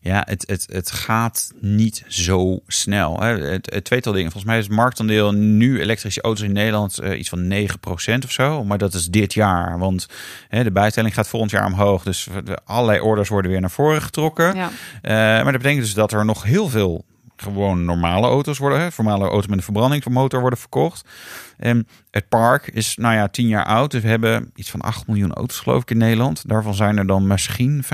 Ja, 0.00 0.22
het, 0.28 0.44
het, 0.46 0.66
het 0.72 0.90
gaat 0.90 1.52
niet 1.60 2.04
zo 2.08 2.60
snel. 2.66 3.20
Hè. 3.20 3.38
Het, 3.38 3.72
het 3.74 3.84
tweetal 3.84 4.12
dingen. 4.12 4.30
Volgens 4.30 4.50
mij 4.50 4.60
is 4.60 4.66
het 4.66 4.74
marktaandeel 4.74 5.32
nu 5.32 5.80
elektrische 5.80 6.20
auto's 6.20 6.44
in 6.44 6.52
Nederland 6.52 6.98
eh, 6.98 7.18
iets 7.18 7.28
van 7.28 7.52
9% 7.52 8.24
of 8.24 8.30
zo. 8.30 8.64
Maar 8.64 8.78
dat 8.78 8.94
is 8.94 9.06
dit 9.06 9.34
jaar. 9.34 9.78
Want 9.78 10.06
hè, 10.48 10.64
de 10.64 10.72
bijtelling 10.72 11.14
gaat 11.14 11.28
volgend 11.28 11.50
jaar 11.50 11.66
omhoog. 11.66 12.02
Dus 12.02 12.28
allerlei 12.64 13.00
orders 13.00 13.28
worden 13.28 13.50
weer 13.50 13.60
naar 13.60 13.70
voren 13.70 14.02
getrokken. 14.02 14.54
Ja. 14.54 14.70
Maar 15.02 15.52
dat 15.52 15.62
betekent 15.62 15.82
dus 15.82 15.94
dat 15.94 16.12
er 16.12 16.24
nog 16.24 16.42
heel 16.42 16.68
veel 16.68 17.04
gewoon 17.36 17.84
normale 17.84 18.26
auto's 18.26 18.58
worden, 18.58 18.80
hè, 18.80 18.88
normale 18.96 19.24
auto's 19.24 19.46
met 19.46 19.58
een 19.58 19.64
verbrandingsmotor 19.64 20.40
worden 20.40 20.58
verkocht. 20.58 21.08
En 21.56 21.88
het 22.10 22.28
park 22.28 22.66
is, 22.66 22.96
nou 22.96 23.14
ja, 23.14 23.28
tien 23.28 23.48
jaar 23.48 23.64
oud. 23.64 23.90
Dus 23.90 24.02
we 24.02 24.08
hebben 24.08 24.50
iets 24.54 24.70
van 24.70 24.80
8 24.80 25.06
miljoen 25.06 25.32
auto's, 25.32 25.58
geloof 25.58 25.82
ik, 25.82 25.90
in 25.90 25.98
Nederland. 25.98 26.48
Daarvan 26.48 26.74
zijn 26.74 26.98
er 26.98 27.06
dan 27.06 27.26
misschien 27.26 27.84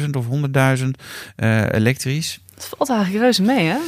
50.000 0.00 0.10
of 0.10 0.26
100.000 0.80 0.88
eh, 1.36 1.72
elektrisch. 1.72 2.40
Het 2.54 2.64
valt 2.76 2.90
eigenlijk 2.90 3.22
reuze 3.22 3.42
mee, 3.42 3.66
hè? 3.66 3.78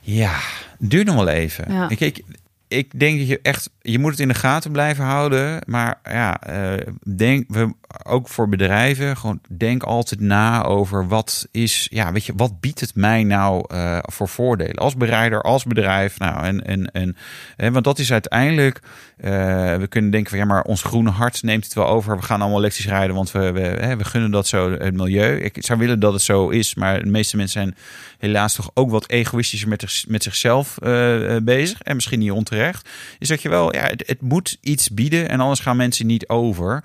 Ja, 0.00 0.38
duurt 0.78 1.06
nog 1.06 1.16
wel 1.16 1.28
even. 1.28 1.72
Ja. 1.72 1.88
Ik, 1.88 2.00
ik, 2.00 2.22
ik 2.68 3.00
denk 3.00 3.18
dat 3.18 3.28
je 3.28 3.38
echt, 3.42 3.70
je 3.82 3.98
moet 3.98 4.10
het 4.10 4.20
in 4.20 4.28
de 4.28 4.34
gaten 4.34 4.72
blijven 4.72 5.04
houden. 5.04 5.62
Maar 5.66 5.98
ja, 6.04 6.40
eh, 6.40 6.86
denk, 7.16 7.44
we, 7.48 7.74
ook 8.04 8.28
voor 8.28 8.48
bedrijven, 8.48 9.16
gewoon 9.16 9.40
denk 9.48 9.82
altijd 9.82 10.20
na 10.20 10.64
over 10.64 11.08
wat 11.08 11.48
is, 11.50 11.86
ja, 11.90 12.12
weet 12.12 12.24
je, 12.24 12.32
wat 12.36 12.60
biedt 12.60 12.80
het 12.80 12.94
mij 12.94 13.24
nou 13.24 13.64
eh, 13.68 13.98
voor 14.02 14.28
voordelen 14.28 14.74
als 14.74 14.96
bereider, 14.96 15.42
als 15.42 15.64
bedrijf. 15.64 16.18
Nou, 16.18 16.44
en, 16.44 16.64
en, 16.64 16.90
en, 16.90 17.16
en 17.56 17.72
want 17.72 17.84
dat 17.84 17.98
is 17.98 18.12
uiteindelijk, 18.12 18.82
eh, 19.16 19.30
we 19.76 19.86
kunnen 19.88 20.10
denken 20.10 20.30
van 20.30 20.38
ja, 20.38 20.44
maar 20.44 20.62
ons 20.62 20.82
groene 20.82 21.10
hart 21.10 21.42
neemt 21.42 21.64
het 21.64 21.74
wel 21.74 21.86
over. 21.86 22.16
We 22.16 22.22
gaan 22.22 22.40
allemaal 22.40 22.58
elektrisch 22.58 22.86
rijden, 22.86 23.16
want 23.16 23.30
we, 23.30 23.52
we, 23.52 23.94
we 23.96 24.04
gunnen 24.04 24.30
dat 24.30 24.46
zo 24.46 24.70
het 24.70 24.94
milieu. 24.94 25.36
Ik 25.36 25.56
zou 25.60 25.78
willen 25.78 26.00
dat 26.00 26.12
het 26.12 26.22
zo 26.22 26.48
is, 26.48 26.74
maar 26.74 27.02
de 27.02 27.10
meeste 27.10 27.36
mensen 27.36 27.60
zijn 27.60 27.76
helaas 28.18 28.54
toch 28.54 28.70
ook 28.74 28.90
wat 28.90 29.10
egoïstischer 29.10 29.68
met, 29.68 30.04
met 30.08 30.22
zichzelf 30.22 30.78
eh, 30.78 31.36
bezig. 31.42 31.82
En 31.82 31.94
misschien 31.94 32.18
niet 32.18 32.30
onterecht. 32.30 32.88
Is 33.18 33.28
dat 33.28 33.42
je 33.42 33.48
wel, 33.48 33.74
ja, 33.74 33.82
het, 33.86 34.02
het 34.06 34.20
moet 34.20 34.58
iets 34.60 34.90
bieden 34.90 35.28
en 35.28 35.40
anders 35.40 35.60
gaan 35.60 35.76
mensen 35.76 36.06
niet 36.06 36.28
over. 36.28 36.84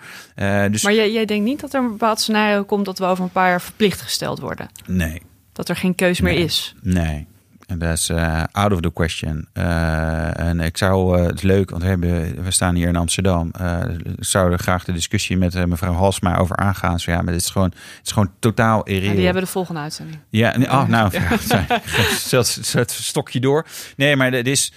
Dus 0.70 0.84
Maar 0.92 1.00
jij, 1.00 1.12
jij 1.12 1.26
denkt 1.26 1.46
niet 1.46 1.60
dat 1.60 1.74
er 1.74 1.82
een 1.82 1.92
bepaald 1.92 2.20
scenario 2.20 2.64
komt... 2.64 2.86
dat 2.86 3.00
we 3.00 3.06
over 3.06 3.24
een 3.24 3.32
paar 3.32 3.50
jaar 3.50 3.62
verplicht 3.62 4.02
gesteld 4.02 4.40
worden? 4.40 4.70
nee, 4.86 5.22
Dat 5.54 5.70
er 5.70 5.76
geen 5.76 5.96
keus 5.96 6.22
meer 6.22 6.34
is? 6.34 6.76
nee. 6.82 7.28
En 7.68 7.80
dat 7.80 7.92
is 7.92 8.10
eh, 8.10 8.44
out 8.52 8.72
of 8.72 8.80
the 8.80 8.94
question. 8.94 9.48
Eh, 9.54 10.40
en 10.40 10.60
ik 10.60 10.78
zou 10.78 11.18
eh, 11.18 11.26
het 11.26 11.44
leuk, 11.44 11.70
want 11.70 11.82
we, 11.82 11.88
hebben, 11.88 12.44
we 12.44 12.52
staan 12.52 12.76
hier 12.76 12.88
in 12.88 12.96
Amsterdam. 12.96 13.52
ik 14.04 14.24
zou 14.24 14.52
er 14.52 14.60
graag 14.60 14.84
de 14.84 14.92
discussie 14.92 15.38
met 15.38 15.68
mevrouw 15.68 15.94
Halsma 15.94 16.38
over 16.38 16.56
aangaan. 16.56 17.00
Zo, 17.00 17.12
ja, 17.12 17.22
maar 17.22 17.34
dit 17.34 17.42
is 17.42 17.50
gewoon, 17.50 17.70
het 17.70 18.06
is 18.06 18.12
gewoon 18.12 18.32
totaal 18.40 18.84
irreëel. 18.84 19.10
Ja, 19.10 19.16
die 19.16 19.26
hebben 19.26 19.44
de 19.44 19.50
volgende 19.50 19.82
uitzending. 19.82 20.20
Ja, 20.30 20.56
oh, 20.60 20.88
nou, 20.98 21.12
ja. 21.12 21.38
zet 22.44 22.74
het 22.74 22.92
stokje 22.92 23.40
door. 23.40 23.66
Nee, 23.96 24.16
maar 24.16 24.32
het 24.32 24.48
is, 24.48 24.74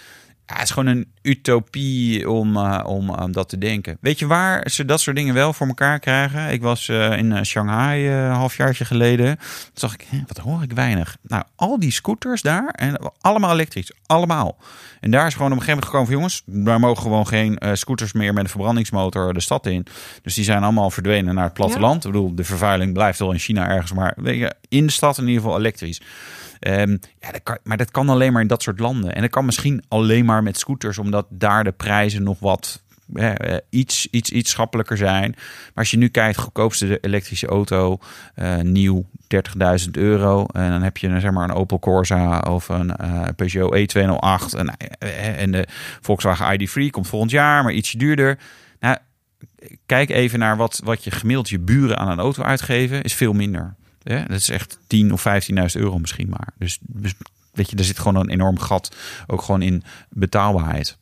Ja, 0.46 0.54
het 0.54 0.62
is 0.62 0.70
gewoon 0.70 0.88
een 0.88 1.12
utopie 1.22 2.30
om, 2.30 2.56
uh, 2.56 2.80
om 2.86 3.10
um, 3.20 3.32
dat 3.32 3.48
te 3.48 3.58
denken. 3.58 3.98
Weet 4.00 4.18
je 4.18 4.26
waar 4.26 4.70
ze 4.70 4.84
dat 4.84 5.00
soort 5.00 5.16
dingen 5.16 5.34
wel 5.34 5.52
voor 5.52 5.66
elkaar 5.66 5.98
krijgen? 5.98 6.50
Ik 6.50 6.62
was 6.62 6.88
uh, 6.88 7.16
in 7.18 7.30
uh, 7.30 7.42
Shanghai 7.42 8.08
een 8.08 8.30
halfjaartje 8.30 8.84
geleden. 8.84 9.36
Toen 9.36 9.72
zag 9.74 9.94
ik, 9.94 10.06
hè, 10.08 10.22
wat 10.26 10.36
hoor 10.36 10.62
ik 10.62 10.72
weinig. 10.72 11.16
Nou, 11.22 11.44
al 11.56 11.78
die 11.78 11.90
scooters 11.90 12.42
daar, 12.42 12.68
en 12.68 13.12
allemaal 13.20 13.52
elektrisch. 13.52 13.92
Allemaal. 14.06 14.56
En 15.00 15.10
daar 15.10 15.26
is 15.26 15.34
gewoon 15.34 15.52
op 15.52 15.58
een 15.58 15.64
gegeven 15.64 15.84
moment 15.84 15.84
gekomen 15.84 16.06
van... 16.06 16.16
jongens, 16.16 16.42
daar 16.66 16.80
mogen 16.80 17.02
gewoon 17.02 17.26
geen 17.26 17.58
scooters 17.72 18.12
meer 18.12 18.32
met 18.32 18.44
een 18.44 18.50
verbrandingsmotor 18.50 19.34
de 19.34 19.40
stad 19.40 19.66
in. 19.66 19.86
Dus 20.22 20.34
die 20.34 20.44
zijn 20.44 20.62
allemaal 20.62 20.90
verdwenen 20.90 21.34
naar 21.34 21.44
het 21.44 21.54
platteland. 21.54 22.02
Ja. 22.02 22.08
Ik 22.08 22.14
bedoel, 22.14 22.34
de 22.34 22.44
vervuiling 22.44 22.92
blijft 22.92 23.18
wel 23.18 23.32
in 23.32 23.38
China 23.38 23.68
ergens. 23.68 23.92
Maar 23.92 24.14
weet 24.16 24.38
je, 24.38 24.54
in 24.68 24.86
de 24.86 24.92
stad 24.92 25.18
in 25.18 25.26
ieder 25.26 25.42
geval 25.42 25.58
elektrisch. 25.58 26.00
Um, 26.66 26.98
ja, 27.20 27.58
maar 27.62 27.76
dat 27.76 27.90
kan 27.90 28.08
alleen 28.08 28.32
maar 28.32 28.42
in 28.42 28.48
dat 28.48 28.62
soort 28.62 28.78
landen. 28.78 29.14
En 29.14 29.20
dat 29.20 29.30
kan 29.30 29.44
misschien 29.44 29.84
alleen 29.88 30.24
maar 30.24 30.42
met 30.42 30.58
scooters, 30.58 30.98
omdat 30.98 31.26
daar 31.28 31.64
de 31.64 31.72
prijzen 31.72 32.22
nog 32.22 32.38
wat 32.38 32.82
eh, 33.12 33.56
iets, 33.70 34.08
iets, 34.10 34.30
iets 34.30 34.50
schappelijker 34.50 34.96
zijn. 34.96 35.30
Maar 35.30 35.72
als 35.74 35.90
je 35.90 35.96
nu 35.96 36.08
kijkt, 36.08 36.38
goedkoopste 36.38 36.98
elektrische 37.00 37.46
auto, 37.46 37.98
uh, 38.36 38.56
nieuw 38.56 39.04
30.000 39.84 39.90
euro. 39.90 40.46
En 40.46 40.70
dan 40.70 40.82
heb 40.82 40.96
je 40.96 41.20
zeg 41.20 41.30
maar 41.30 41.48
een 41.48 41.54
Opel 41.54 41.78
Corsa 41.78 42.38
of 42.38 42.68
een 42.68 42.92
uh, 43.00 43.24
Peugeot 43.36 43.76
E208. 43.76 44.58
En, 44.58 44.76
en 45.36 45.50
de 45.50 45.66
Volkswagen 46.00 46.60
ID3 46.60 46.90
komt 46.90 47.08
volgend 47.08 47.30
jaar, 47.30 47.62
maar 47.62 47.72
ietsje 47.72 47.98
duurder. 47.98 48.38
Nou, 48.80 48.96
kijk 49.86 50.10
even 50.10 50.38
naar 50.38 50.56
wat, 50.56 50.80
wat 50.84 51.04
je 51.04 51.10
gemiddeld 51.10 51.48
je 51.48 51.58
buren 51.58 51.98
aan 51.98 52.08
een 52.08 52.18
auto 52.18 52.42
uitgeven, 52.42 53.02
is 53.02 53.14
veel 53.14 53.32
minder. 53.32 53.74
Ja, 54.04 54.22
dat 54.22 54.38
is 54.38 54.48
echt 54.48 54.78
10 54.86 55.12
of 55.12 55.26
15.000 55.28 55.54
euro 55.72 55.98
misschien 55.98 56.28
maar. 56.28 56.48
Dus, 56.58 56.78
dus 56.80 57.14
weet 57.52 57.70
je, 57.70 57.76
er 57.76 57.84
zit 57.84 57.98
gewoon 57.98 58.16
een 58.16 58.30
enorm 58.30 58.58
gat 58.58 58.96
ook 59.26 59.42
gewoon 59.42 59.62
in 59.62 59.82
betaalbaarheid. 60.08 60.96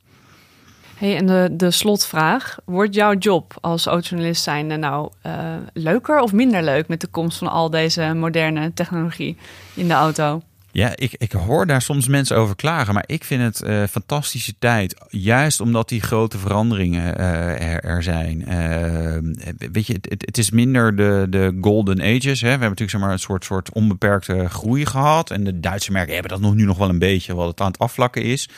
Hey, 0.97 1.17
en 1.17 1.27
de, 1.27 1.49
de 1.53 1.71
slotvraag. 1.71 2.59
Wordt 2.65 2.95
jouw 2.95 3.15
job 3.15 3.59
als 3.61 3.87
autojournalist 3.87 4.43
zijn 4.43 4.81
nou 4.81 5.13
uh, 5.27 5.55
leuker 5.73 6.21
of 6.21 6.33
minder 6.33 6.63
leuk 6.63 6.89
met 6.89 7.01
de 7.01 7.07
komst 7.07 7.39
van 7.39 7.49
al 7.49 7.71
deze 7.71 8.13
moderne 8.15 8.73
technologie 8.73 9.37
in 9.75 9.89
de 9.89 9.95
auto? 9.95 10.43
Ja, 10.75 10.93
ik, 10.95 11.15
ik 11.17 11.33
hoor 11.33 11.67
daar 11.67 11.83
soms 11.83 12.09
mensen 12.09 12.37
over 12.37 12.57
klagen, 12.57 12.95
maar 12.95 13.05
ik 13.07 13.25
vind 13.25 13.43
het 13.43 13.69
uh, 13.69 13.85
fantastische 13.91 14.55
tijd. 14.59 14.95
Juist 15.09 15.61
omdat 15.61 15.89
die 15.89 16.01
grote 16.01 16.39
veranderingen 16.39 17.21
uh, 17.21 17.73
er, 17.73 17.85
er, 17.85 18.03
zijn. 18.03 18.45
Uh, 18.49 19.33
weet 19.73 19.87
je, 19.87 19.93
het, 19.93 20.23
het, 20.25 20.39
is 20.39 20.51
minder 20.51 20.97
de, 20.97 21.27
de 21.31 21.59
golden 21.61 22.01
ages. 22.01 22.41
Hè. 22.41 22.47
We 22.47 22.51
hebben 22.51 22.69
natuurlijk 22.69 22.91
zeg 22.91 23.01
maar, 23.01 23.13
een 23.13 23.19
soort, 23.19 23.45
soort 23.45 23.73
onbeperkte 23.73 24.49
groei 24.49 24.87
gehad. 24.87 25.31
En 25.31 25.45
de 25.45 25.61
Duitse 25.61 25.93
merken 25.93 26.13
hebben 26.13 26.33
dat 26.33 26.41
nog, 26.41 26.55
nu 26.55 26.65
nog 26.65 26.79
wel 26.79 26.89
een 26.89 26.99
beetje, 26.99 27.35
wat 27.35 27.49
het 27.49 27.61
aan 27.61 27.67
het 27.67 27.79
afvlakken 27.79 28.23
is. 28.23 28.49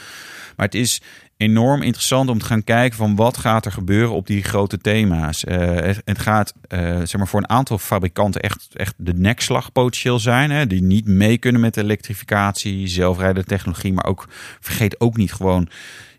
Maar 0.56 0.66
het 0.66 0.74
is 0.74 1.02
enorm 1.36 1.82
interessant 1.82 2.30
om 2.30 2.38
te 2.38 2.44
gaan 2.44 2.64
kijken 2.64 2.96
van 2.96 3.16
wat 3.16 3.36
gaat 3.36 3.64
er 3.64 3.72
gebeuren 3.72 4.14
op 4.14 4.26
die 4.26 4.42
grote 4.42 4.78
thema's. 4.78 5.44
Uh, 5.44 5.56
het, 6.04 6.18
gaat 6.18 6.54
uh, 6.68 6.78
zeg 6.80 7.16
maar 7.16 7.28
voor 7.28 7.40
een 7.40 7.48
aantal 7.48 7.78
fabrikanten 7.78 8.40
echt, 8.40 8.68
echt 8.72 8.94
de 8.96 9.14
nekslag 9.14 9.72
potentieel 9.72 10.18
zijn. 10.18 10.50
Hè, 10.50 10.66
die 10.66 10.82
niet 10.82 11.06
mee 11.06 11.38
kunnen 11.38 11.60
met 11.60 11.76
elektrificatie, 11.76 12.86
zelfrijdende 12.88 13.48
technologie. 13.48 13.92
Maar 13.92 14.06
ook 14.06 14.28
vergeet 14.60 15.00
ook 15.00 15.16
niet 15.16 15.32
gewoon 15.32 15.68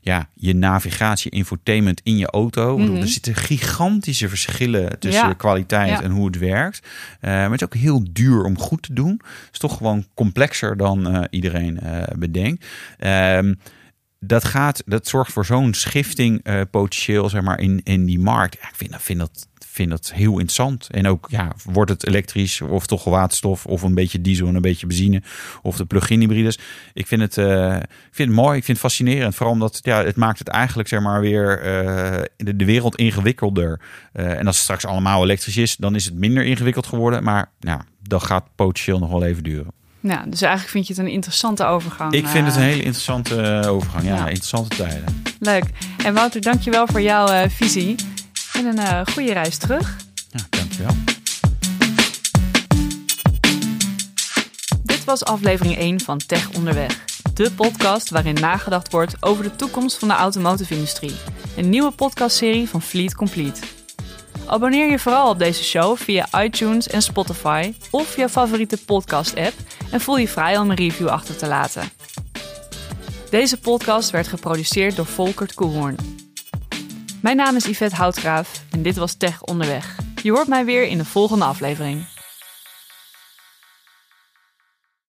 ja, 0.05 0.29
je 0.35 0.55
navigatie, 0.55 1.31
infotainment 1.31 2.01
in 2.03 2.17
je 2.17 2.27
auto. 2.27 2.77
Mm 2.77 2.85
-hmm. 2.85 2.95
Er 2.95 3.07
zitten 3.07 3.35
gigantische 3.35 4.29
verschillen 4.29 4.99
tussen 4.99 5.27
Ja. 5.27 5.33
kwaliteit 5.33 5.89
Ja. 5.89 6.01
en 6.01 6.11
hoe 6.11 6.25
het 6.25 6.37
werkt. 6.37 6.87
Eh, 7.19 7.31
maar 7.31 7.51
het 7.51 7.61
is 7.61 7.63
ook 7.63 7.73
heel 7.73 8.03
duur 8.11 8.43
om 8.43 8.59
goed 8.59 8.81
te 8.81 8.93
doen. 8.93 9.21
Het 9.23 9.49
is 9.51 9.59
toch 9.59 9.77
gewoon 9.77 10.05
complexer 10.13 10.77
dan 10.77 11.07
eh, 11.07 11.23
iedereen 11.29 11.79
eh, 11.79 12.03
bedenkt. 12.17 12.65
Ehm, 12.97 13.53
dat, 14.27 14.43
gaat, 14.43 14.83
dat 14.85 15.07
zorgt 15.07 15.31
voor 15.31 15.45
zo'n 15.45 15.73
schifting 15.73 16.43
eh, 16.43 16.61
potentieel 16.71 17.29
zeg 17.29 17.41
maar, 17.41 17.59
in, 17.59 17.81
in 17.83 18.05
die 18.05 18.19
markt. 18.19 18.53
Ik 18.53 18.69
vind, 18.73 18.91
dat- 18.91 19.01
vind, 19.01 19.19
dat, 19.19 19.47
vind 19.67 19.89
dat 19.89 20.11
heel 20.13 20.31
interessant. 20.31 20.87
En 20.91 21.07
ook, 21.07 21.27
ja, 21.29 21.51
wordt 21.63 21.91
het 21.91 22.07
elektrisch 22.07 22.61
of 22.61 22.85
toch 22.85 23.03
waterstof 23.03 23.65
of 23.65 23.81
een 23.81 23.93
beetje 23.93 24.21
diesel 24.21 24.47
en 24.47 24.55
een 24.55 24.61
beetje 24.61 24.87
benzine 24.87 25.21
of 25.61 25.77
de 25.77 25.85
plug-in 25.85 26.19
hybrides. 26.19 26.59
Ik 26.93 27.07
vind 27.07 27.21
het, 27.21 27.37
eh, 27.37 27.71
vind 28.11 28.29
het 28.29 28.37
mooi, 28.37 28.57
ik 28.57 28.63
vind 28.63 28.77
het 28.77 28.87
fascinerend. 28.87 29.35
Vooral 29.35 29.53
omdat 29.53 29.79
ja, 29.81 30.03
het 30.03 30.15
maakt 30.15 30.39
het 30.39 30.47
eigenlijk 30.47 30.87
zeg 30.89 31.01
maar 31.01 31.21
weer 31.21 31.61
eh, 31.61 32.23
de, 32.55 32.65
wereld 32.65 32.95
ingewikkelder. 32.95 33.79
En 34.11 34.47
als 34.47 34.55
het 34.55 34.63
straks 34.63 34.85
allemaal 34.85 35.23
elektrisch 35.23 35.57
is, 35.57 35.75
dan 35.75 35.95
is 35.95 36.05
het 36.05 36.13
minder 36.13 36.45
ingewikkeld 36.45 36.85
geworden. 36.87 37.23
Maar 37.23 37.51
ja, 37.59 37.85
dat 38.01 38.23
gaat 38.23 38.45
potentieel 38.55 38.99
nog 38.99 39.09
wel 39.09 39.23
even 39.23 39.43
duren. 39.43 39.71
Ja, 40.07 40.23
dus 40.27 40.41
eigenlijk 40.41 40.71
vind 40.71 40.87
je 40.87 40.93
het 40.93 41.01
een 41.01 41.11
interessante 41.11 41.65
overgang. 41.65 42.13
Ik 42.13 42.27
vind 42.27 42.45
het 42.45 42.55
eh, 42.55 42.61
een 42.61 42.67
hele 42.67 42.81
interessante 42.83 43.41
eh, 43.41 43.71
overgang. 43.71 44.03
Ja, 44.03 44.15
Ja. 44.15 44.27
interessante 44.27 44.75
tijden. 44.75 45.21
Leuk. 45.39 45.63
En 46.03 46.13
Wouter, 46.13 46.41
dankjewel 46.41 46.87
voor 46.87 47.01
jouw 47.01 47.27
eh, 47.27 47.49
visie. 47.49 47.95
En 48.53 48.65
een 48.65 48.77
eh, 48.79 49.01
goede 49.13 49.33
reis 49.33 49.57
terug. 49.57 49.95
Ja, 50.29 50.39
dankjewel. 50.49 50.95
Dit 54.83 55.03
was 55.03 55.23
aflevering 55.25 55.77
1 55.77 55.99
van 55.99 56.17
Tech 56.17 56.49
Onderweg. 56.55 57.03
De 57.33 57.51
podcast 57.51 58.09
waarin 58.09 58.33
nagedacht 58.33 58.91
wordt 58.91 59.15
over 59.19 59.43
de 59.43 59.55
toekomst 59.55 59.97
van 59.99 60.07
de 60.07 60.13
automotive-industrie. 60.13 61.15
Een 61.57 61.69
nieuwe 61.69 61.91
podcastserie 61.91 62.69
van 62.69 62.81
Fleet 62.81 63.15
Complete. 63.15 63.61
Abonneer 64.47 64.89
je 64.89 64.99
vooral 64.99 65.29
op 65.29 65.39
deze 65.39 65.63
show 65.63 65.97
via 65.97 66.27
iTunes 66.43 66.87
en 66.87 67.01
Spotify 67.01 67.73
of 67.89 68.15
je 68.15 68.29
favoriete 68.29 68.77
podcast-app 68.85 69.53
en 69.91 70.01
voel 70.01 70.17
je 70.17 70.27
vrij 70.27 70.57
om 70.57 70.69
een 70.69 70.75
review 70.75 71.07
achter 71.07 71.35
te 71.37 71.47
laten. 71.47 71.89
Deze 73.29 73.59
podcast 73.59 74.09
werd 74.09 74.27
geproduceerd 74.27 74.95
door 74.95 75.05
Volkert 75.05 75.53
Koehoorn. 75.53 75.95
Mijn 77.21 77.37
naam 77.37 77.55
is 77.55 77.65
Yvette 77.65 77.95
Houtgraaf 77.95 78.63
en 78.71 78.81
dit 78.81 78.95
was 78.95 79.13
Tech 79.13 79.41
Onderweg. 79.41 79.95
Je 80.23 80.31
hoort 80.31 80.47
mij 80.47 80.65
weer 80.65 80.87
in 80.87 80.97
de 80.97 81.05
volgende 81.05 81.45
aflevering. 81.45 82.14